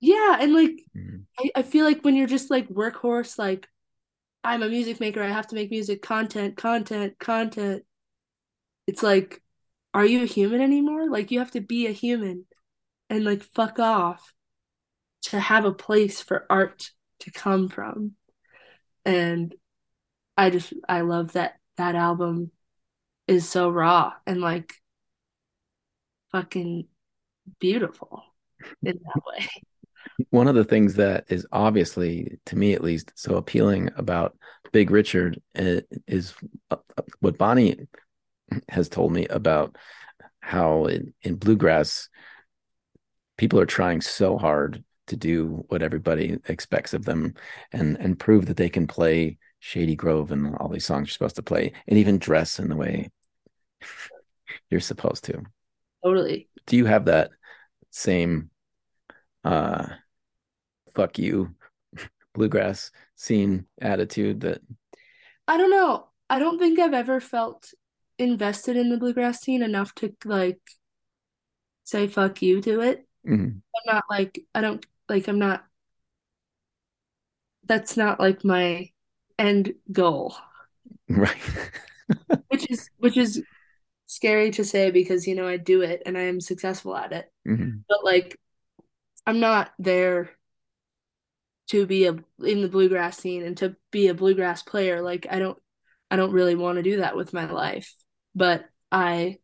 [0.00, 1.24] Yeah, and like mm.
[1.38, 3.68] I, I feel like when you're just like workhorse, like
[4.44, 7.84] I'm a music maker, I have to make music, content, content, content.
[8.86, 9.42] It's like
[9.94, 11.10] are you a human anymore?
[11.10, 12.44] Like you have to be a human
[13.10, 14.32] and like fuck off
[15.22, 16.90] to have a place for art
[17.20, 18.12] to come from.
[19.04, 19.54] And
[20.36, 22.52] I just I love that that album
[23.26, 24.74] is so raw and like
[26.32, 26.86] fucking
[27.58, 28.22] beautiful
[28.82, 29.48] in that way.
[30.30, 34.36] One of the things that is obviously, to me at least, so appealing about
[34.72, 36.34] Big Richard uh, is
[36.70, 36.76] uh,
[37.20, 37.86] what Bonnie
[38.68, 39.76] has told me about
[40.40, 42.08] how in, in bluegrass
[43.36, 47.34] people are trying so hard to do what everybody expects of them
[47.72, 51.36] and and prove that they can play Shady Grove and all these songs you're supposed
[51.36, 53.10] to play and even dress in the way
[54.70, 55.42] you're supposed to.
[56.04, 56.48] Totally.
[56.66, 57.30] Do you have that
[57.90, 58.50] same
[59.44, 59.86] uh
[60.98, 61.54] fuck you
[62.34, 64.60] bluegrass scene attitude that
[65.46, 66.08] I don't know.
[66.28, 67.72] I don't think I've ever felt
[68.18, 70.60] invested in the bluegrass scene enough to like
[71.84, 73.06] say fuck you to it.
[73.24, 73.62] Mhm.
[73.62, 75.64] I'm not like I don't like I'm not
[77.64, 78.90] that's not like my
[79.38, 80.34] end goal,
[81.08, 81.38] right
[82.48, 83.40] which is which is
[84.06, 87.32] scary to say because you know I do it and I am successful at it.
[87.46, 87.84] Mhm.
[87.88, 88.36] But like
[89.26, 90.30] I'm not there
[91.68, 95.02] to be a in the bluegrass scene and to be a bluegrass player.
[95.02, 95.58] Like I don't
[96.10, 97.94] I don't really want to do that with my life,
[98.34, 99.38] but I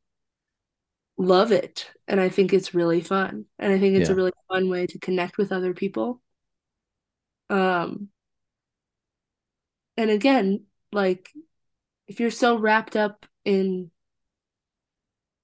[1.16, 3.44] love it and I think it's really fun.
[3.58, 6.20] And I think it's a really fun way to connect with other people.
[7.50, 8.08] Um
[9.96, 11.30] and again, like
[12.08, 13.90] if you're so wrapped up in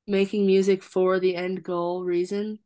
[0.07, 2.59] making music for the end goal reason,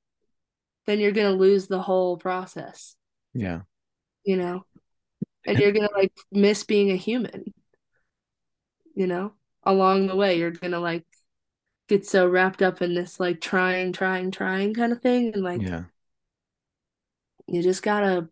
[0.87, 2.97] then you're gonna lose the whole process,
[3.35, 3.62] yeah
[4.25, 4.64] you know?
[5.47, 7.53] And you're gonna like miss being a human,
[8.95, 9.35] you know?
[9.62, 11.05] Along the way, you're gonna like
[11.89, 15.62] get so wrapped up in this like trying, trying, trying kind of thing, and like
[15.62, 15.85] yeah
[17.47, 18.29] you just gotta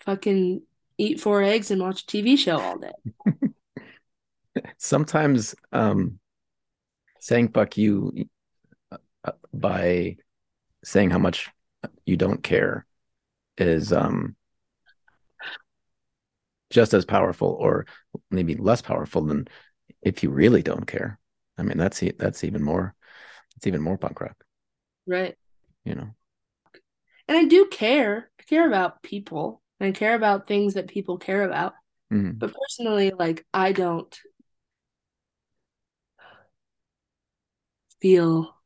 [0.00, 0.62] fucking
[0.98, 2.92] eat four eggs and watch a TV show all day.
[4.76, 6.18] sometimes um
[7.18, 8.28] saying fuck you
[8.90, 10.16] uh, by
[10.84, 11.50] saying how much
[12.04, 12.86] you don't care
[13.56, 14.36] is um
[16.72, 17.86] just as powerful or
[18.30, 19.46] maybe less powerful than
[20.02, 21.18] if you really don't care
[21.58, 22.94] i mean that's that's even more
[23.56, 24.44] it's even more punk rock
[25.06, 25.36] Right.
[25.84, 26.14] you know
[27.28, 28.30] And I do care.
[28.40, 31.74] I care about people and I care about things that people care about.
[32.12, 32.38] Mhm.
[32.38, 34.16] But personally, like I don't
[38.00, 38.56] feel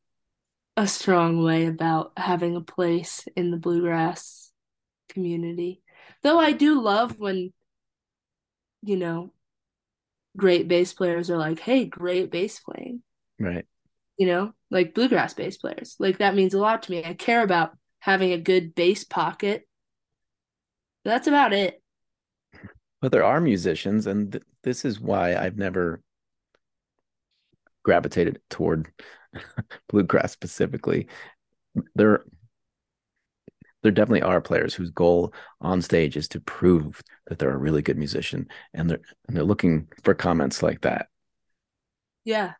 [0.77, 4.51] a strong way about having a place in the bluegrass
[5.09, 5.81] community.
[6.23, 7.53] Though I do love when,
[8.83, 9.31] you know,
[10.35, 13.01] great bass players are like, hey, great bass playing,
[13.39, 13.65] right
[14.17, 15.95] you know, like bluegrass bass players.
[15.99, 17.03] Like that means a lot to me.
[17.05, 19.67] I care about having a good bass pocket.
[21.05, 21.81] That's about it.
[23.01, 26.01] but there are musicians and th- this is why i've never
[27.83, 28.91] gravitated toward
[29.89, 31.07] bluegrass specifically
[31.95, 32.25] there
[33.83, 37.81] there definitely are players whose goal on stage is to prove that they're a really
[37.81, 41.07] good musician and they're and they're looking for comments like that
[42.25, 42.53] Yeah.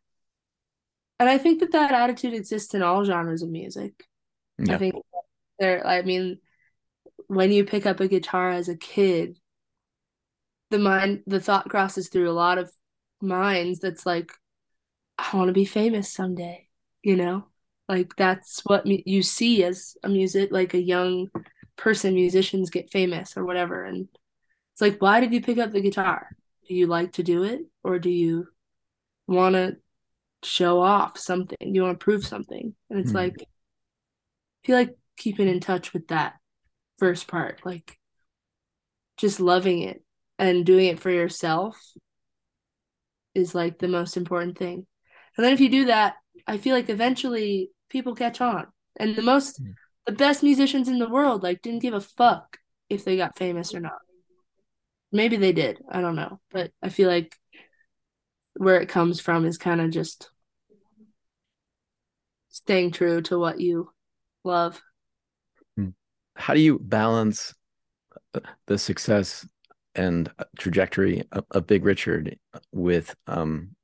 [1.19, 4.05] And I think that that attitude exists in all genres of music.
[4.67, 4.95] I think
[5.59, 6.39] there, I mean,
[7.27, 9.39] when you pick up a guitar as a kid,
[10.69, 12.71] the mind, the thought crosses through a lot of
[13.21, 14.31] minds that's like,
[15.17, 16.67] I want to be famous someday,
[17.03, 17.47] you know?
[17.89, 21.29] Like that's what mu you see as a music, like a young
[21.77, 23.83] person, musicians get famous or whatever.
[23.83, 24.07] And
[24.73, 26.29] it's like, why did you pick up the guitar?
[26.67, 28.47] Do you like to do it or do you
[29.27, 29.77] want to
[30.43, 31.57] show off something?
[31.61, 32.75] You want to prove something?
[32.89, 33.15] And it's Hmm.
[33.15, 33.47] like,
[34.63, 36.35] I feel like keeping in touch with that
[36.99, 37.99] first part, like
[39.17, 40.03] just loving it
[40.39, 41.77] and doing it for yourself
[43.35, 44.85] is like the most important thing.
[45.37, 46.15] And then if you do that,
[46.47, 48.67] I feel like eventually people catch on.
[48.99, 49.75] And the most, Mm.
[50.05, 52.59] the best musicians in the world, like, didn't give a fuck
[52.89, 53.99] if they got famous or not.
[55.11, 55.79] Maybe they did.
[55.89, 56.39] I don't know.
[56.51, 57.37] But I feel like
[58.55, 60.31] where it comes from is kind of just
[62.49, 63.91] staying true to what you
[64.43, 64.81] love.
[66.35, 67.55] how do you balance
[68.35, 69.47] uh, the success
[69.95, 70.29] and
[70.59, 72.37] trajectory of, big richard
[72.71, 73.75] with um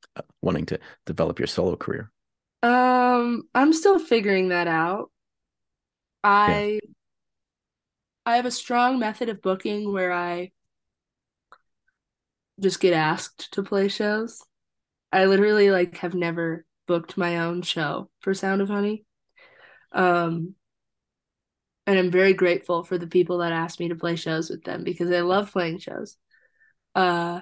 [0.43, 2.11] wanting to develop your solo career
[2.63, 5.11] Um, I'm still figuring that out.
[6.23, 6.79] I
[8.25, 10.51] I have a strong method of booking where I
[12.59, 14.41] just get asked to play shows.
[15.11, 19.05] I literally like have never booked my own show for Sound of Honey.
[19.91, 20.55] Um,
[21.85, 24.85] and I'm very grateful for the people that asked me to play shows with them
[24.85, 26.15] because I love playing shows.
[26.95, 27.41] Uh,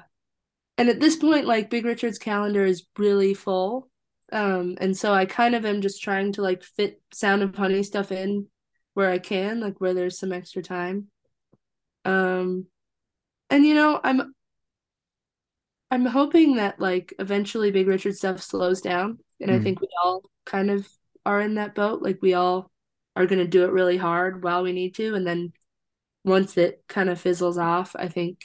[0.79, 3.90] and at this point, like Big Richard's calendar is really full.
[4.31, 7.83] Um, and so I kind of am just trying to like fit Sound of Honey
[7.83, 8.47] stuff in
[8.93, 11.07] where I can, like where there's some extra time.
[12.05, 12.67] Um,
[13.49, 14.33] and you know, I'm
[15.89, 19.63] I'm hoping that like eventually Big Richard stuff slows down, and I Mm.
[19.63, 20.87] think we all kind of
[21.25, 22.01] are in that boat.
[22.01, 22.71] Like we all
[23.15, 25.53] are going to do it really hard while we need to, and then
[26.25, 28.41] once it kind of fizzles off, I think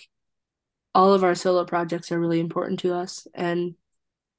[0.95, 3.75] all of our solo projects are really important to us, and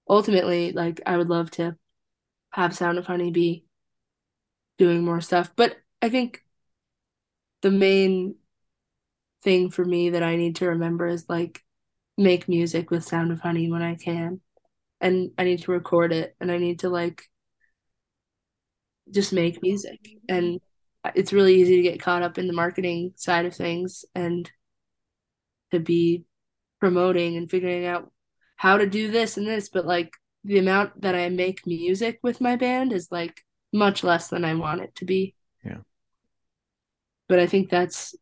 [0.10, 1.76] ultimately, like I would love to
[2.52, 3.66] have Sound of Honey be
[4.78, 6.44] doing more stuff, but I think
[7.62, 8.36] the main
[9.44, 11.64] thing for me that I need to remember is like
[12.18, 14.42] make music with Sound of Honey when I can.
[15.00, 17.24] And I need to record it and I need to like
[19.12, 20.00] just make music.
[20.28, 20.60] And
[21.16, 24.50] it's really easy to get caught up in the marketing side of things and
[25.72, 26.26] to be
[26.80, 28.12] promoting and figuring out
[28.58, 30.12] how to do this and this, but like
[30.44, 33.42] the amount that I make music with my band is like
[33.72, 35.36] much less than I want it to be.
[35.64, 35.78] Yeah.
[37.30, 38.16] But I think that's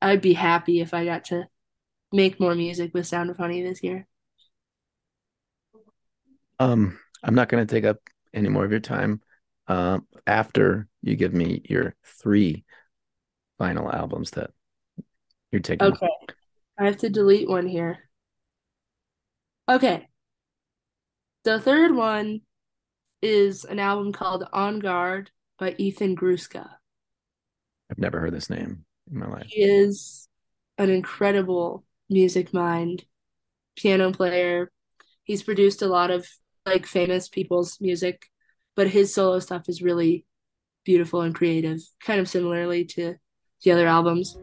[0.00, 1.48] I'd be happy if I got to
[2.12, 4.06] make more music with Sound of Honey this year.
[6.58, 7.98] Um, I'm not going to take up
[8.32, 9.20] any more of your time.
[9.68, 12.64] Uh, after you give me your three
[13.58, 14.50] final albums that
[15.50, 15.88] you're taking.
[15.88, 16.08] Okay.
[16.78, 18.05] I have to delete one here.
[19.68, 20.08] Okay.
[21.44, 22.42] The third one
[23.22, 26.68] is an album called En Garde by Ethan Gruska.
[27.90, 29.46] I've never heard this name in my life.
[29.48, 30.28] He is
[30.78, 33.04] an incredible music mind,
[33.76, 34.70] piano player.
[35.24, 36.26] He's produced a lot of
[36.64, 38.26] like famous people's music,
[38.74, 40.26] but his solo stuff is really
[40.84, 43.14] beautiful and creative, kind of similarly to
[43.62, 44.36] the other albums.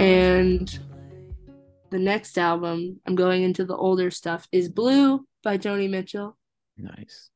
[0.00, 0.78] And
[1.90, 6.38] the next album, I'm going into the older stuff, is Blue by Joni Mitchell.
[6.78, 7.28] Nice.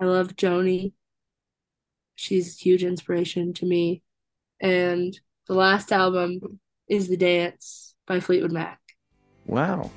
[0.00, 0.94] I love Joni.
[2.14, 4.02] She's a huge inspiration to me.
[4.58, 8.80] And the last album is The Dance by Fleetwood Mac.
[9.44, 9.90] Wow.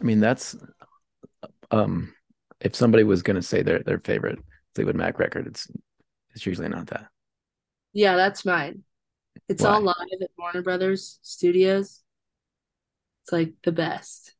[0.00, 0.56] I mean, that's
[1.70, 2.12] um
[2.60, 4.38] if somebody was going to say their their favorite
[4.74, 5.68] Fleetwood Mac record, it's
[6.34, 7.08] it's usually not that.
[7.92, 8.82] Yeah, that's mine.
[9.48, 9.70] It's Why?
[9.70, 12.02] all live at Warner Brothers Studios.
[13.22, 14.34] It's like the best.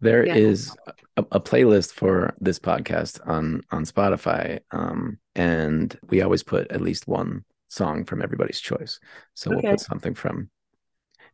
[0.00, 0.36] There Yeah.
[0.36, 0.76] is
[1.16, 6.80] a, a playlist for this podcast on on Spotify, um, and we always put at
[6.80, 9.00] least one song from everybody's choice.
[9.34, 10.50] So we'll put something from,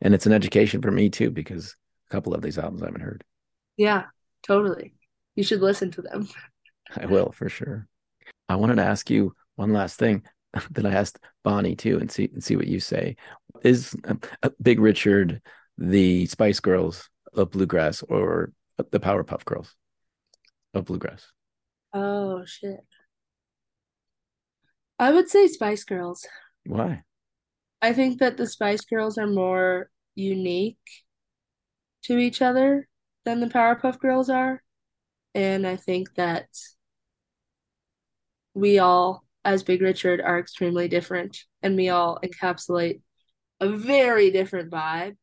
[0.00, 1.76] and it's an education for me too because
[2.08, 3.24] a couple of these albums I haven't heard.
[3.76, 4.04] Yeah,
[4.42, 4.94] totally.
[5.34, 6.28] You should listen to them.
[6.96, 7.88] I will for sure.
[8.48, 10.22] I wanted to ask you one last thing
[10.70, 13.16] that I asked Bonnie too, and see and see what you say.
[13.62, 15.40] Is uh, uh, Big Richard
[15.78, 18.52] the Spice Girls of bluegrass or
[18.90, 19.74] the Powerpuff Girls
[20.72, 21.26] of bluegrass?
[21.92, 22.80] Oh, shit.
[24.98, 26.26] I would say Spice Girls.
[26.66, 27.02] Why?
[27.82, 30.78] I think that the Spice Girls are more unique
[32.04, 32.86] to each other
[33.24, 34.62] than the Powerpuff Girls are.
[35.34, 36.46] And I think that
[38.54, 43.00] we all, as Big Richard, are extremely different and we all encapsulate
[43.60, 45.16] a very different vibe,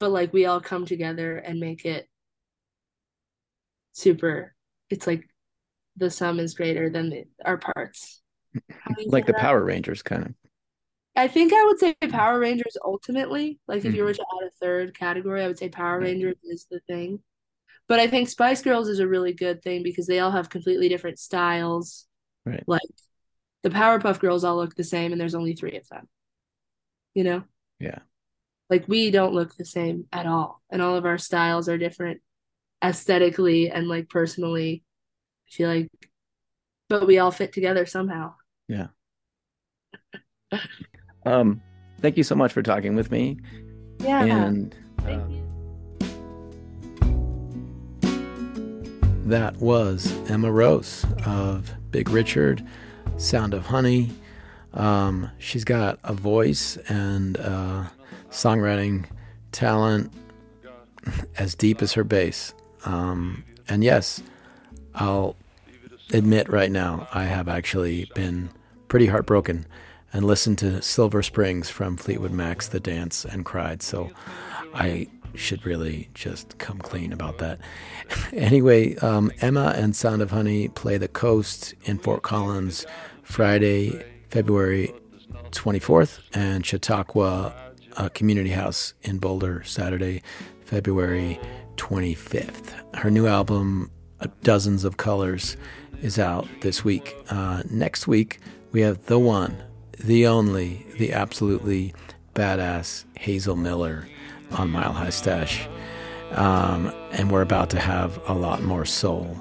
[0.00, 2.08] but like we all come together and make it
[3.92, 4.54] super.
[4.90, 5.28] It's like
[5.96, 8.22] the sum is greater than the, our parts.
[8.70, 9.40] How do you Like the that?
[9.40, 10.34] Power Rangers kind of.
[11.16, 13.58] I think I would say Power Rangers ultimately.
[13.66, 14.06] Like if you Mhm.
[14.06, 16.08] were to add a third category, I would say Power Yeah.
[16.08, 17.22] Rangers is the thing.
[17.88, 20.88] But I think Spice Girls is a really good thing because they all have completely
[20.88, 22.06] different styles.
[22.44, 22.64] Right.
[22.66, 22.82] Like
[23.62, 26.08] the Powerpuff Girls all look the same and there's only three of them.
[27.14, 27.44] You know?
[27.80, 28.00] Yeah.
[28.68, 30.62] Like we don't look the same at all.
[30.70, 32.20] And all of our styles are different
[32.84, 34.84] aesthetically and like personally.
[35.48, 35.88] I feel like
[36.88, 38.34] but we all fit together somehow.
[41.26, 41.60] Um,
[42.00, 43.36] thank you so much for talking with me.
[43.98, 44.24] Yeah.
[44.24, 45.42] And Thank uh, you.
[49.26, 52.64] that was Emma Rose of Big Richard,
[53.16, 54.10] Sound of Honey.
[54.72, 57.86] Um, she's got a voice and uh,
[58.30, 59.06] songwriting
[59.50, 60.12] talent
[61.38, 62.54] as deep as her bass.
[62.84, 64.22] Um, and yes,
[64.94, 65.34] I'll
[66.12, 68.50] admit right now, I have actually been
[68.86, 69.66] pretty heartbroken
[70.16, 73.82] and listened to Silver Springs from Fleetwood Mac's The Dance and cried.
[73.82, 74.10] So
[74.72, 77.60] I should really just come clean about that.
[78.32, 82.86] anyway, um, Emma and Sound of Honey play the coast in Fort Collins
[83.24, 84.94] Friday, February
[85.50, 87.52] 24th, and Chautauqua
[87.98, 90.22] uh, Community House in Boulder Saturday,
[90.64, 91.38] February
[91.76, 92.72] 25th.
[92.96, 93.90] Her new album,
[94.42, 95.58] Dozens of Colors,
[96.00, 97.14] is out this week.
[97.28, 98.40] Uh, next week,
[98.72, 99.62] we have the one,
[99.98, 101.94] the only, the absolutely
[102.34, 104.06] badass Hazel Miller
[104.52, 105.66] on Mile High Stash.
[106.32, 109.38] Um, and we're about to have a lot more soul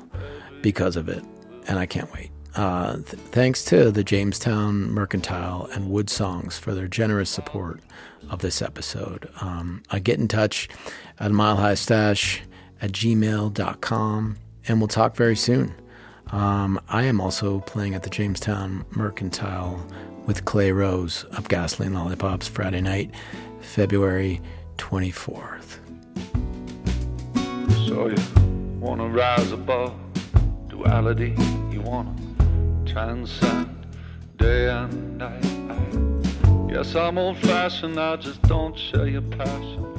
[0.62, 1.24] because of it.
[1.68, 2.32] And I can't wait.
[2.56, 7.82] Uh, th- thanks to the Jamestown Mercantile and Woodsongs for their generous support
[8.30, 9.30] of this episode.
[9.42, 10.70] Um, I get in touch
[11.20, 12.42] at milehighstash
[12.82, 14.38] at gmail.com
[14.68, 15.74] and we'll talk very soon.
[16.32, 19.86] Um, I am also playing at the Jamestown Mercantile
[20.26, 23.12] with Clay Rose of Gasoline Lollipops Friday night,
[23.62, 24.42] February
[24.78, 25.80] 24th.
[27.88, 28.16] So you
[28.80, 29.94] wanna rise above
[30.68, 31.36] duality?
[31.72, 32.16] You wanna
[32.86, 33.88] transcend
[34.38, 36.70] day and night?
[36.70, 39.95] Guess I'm old fashioned, I just don't share your passion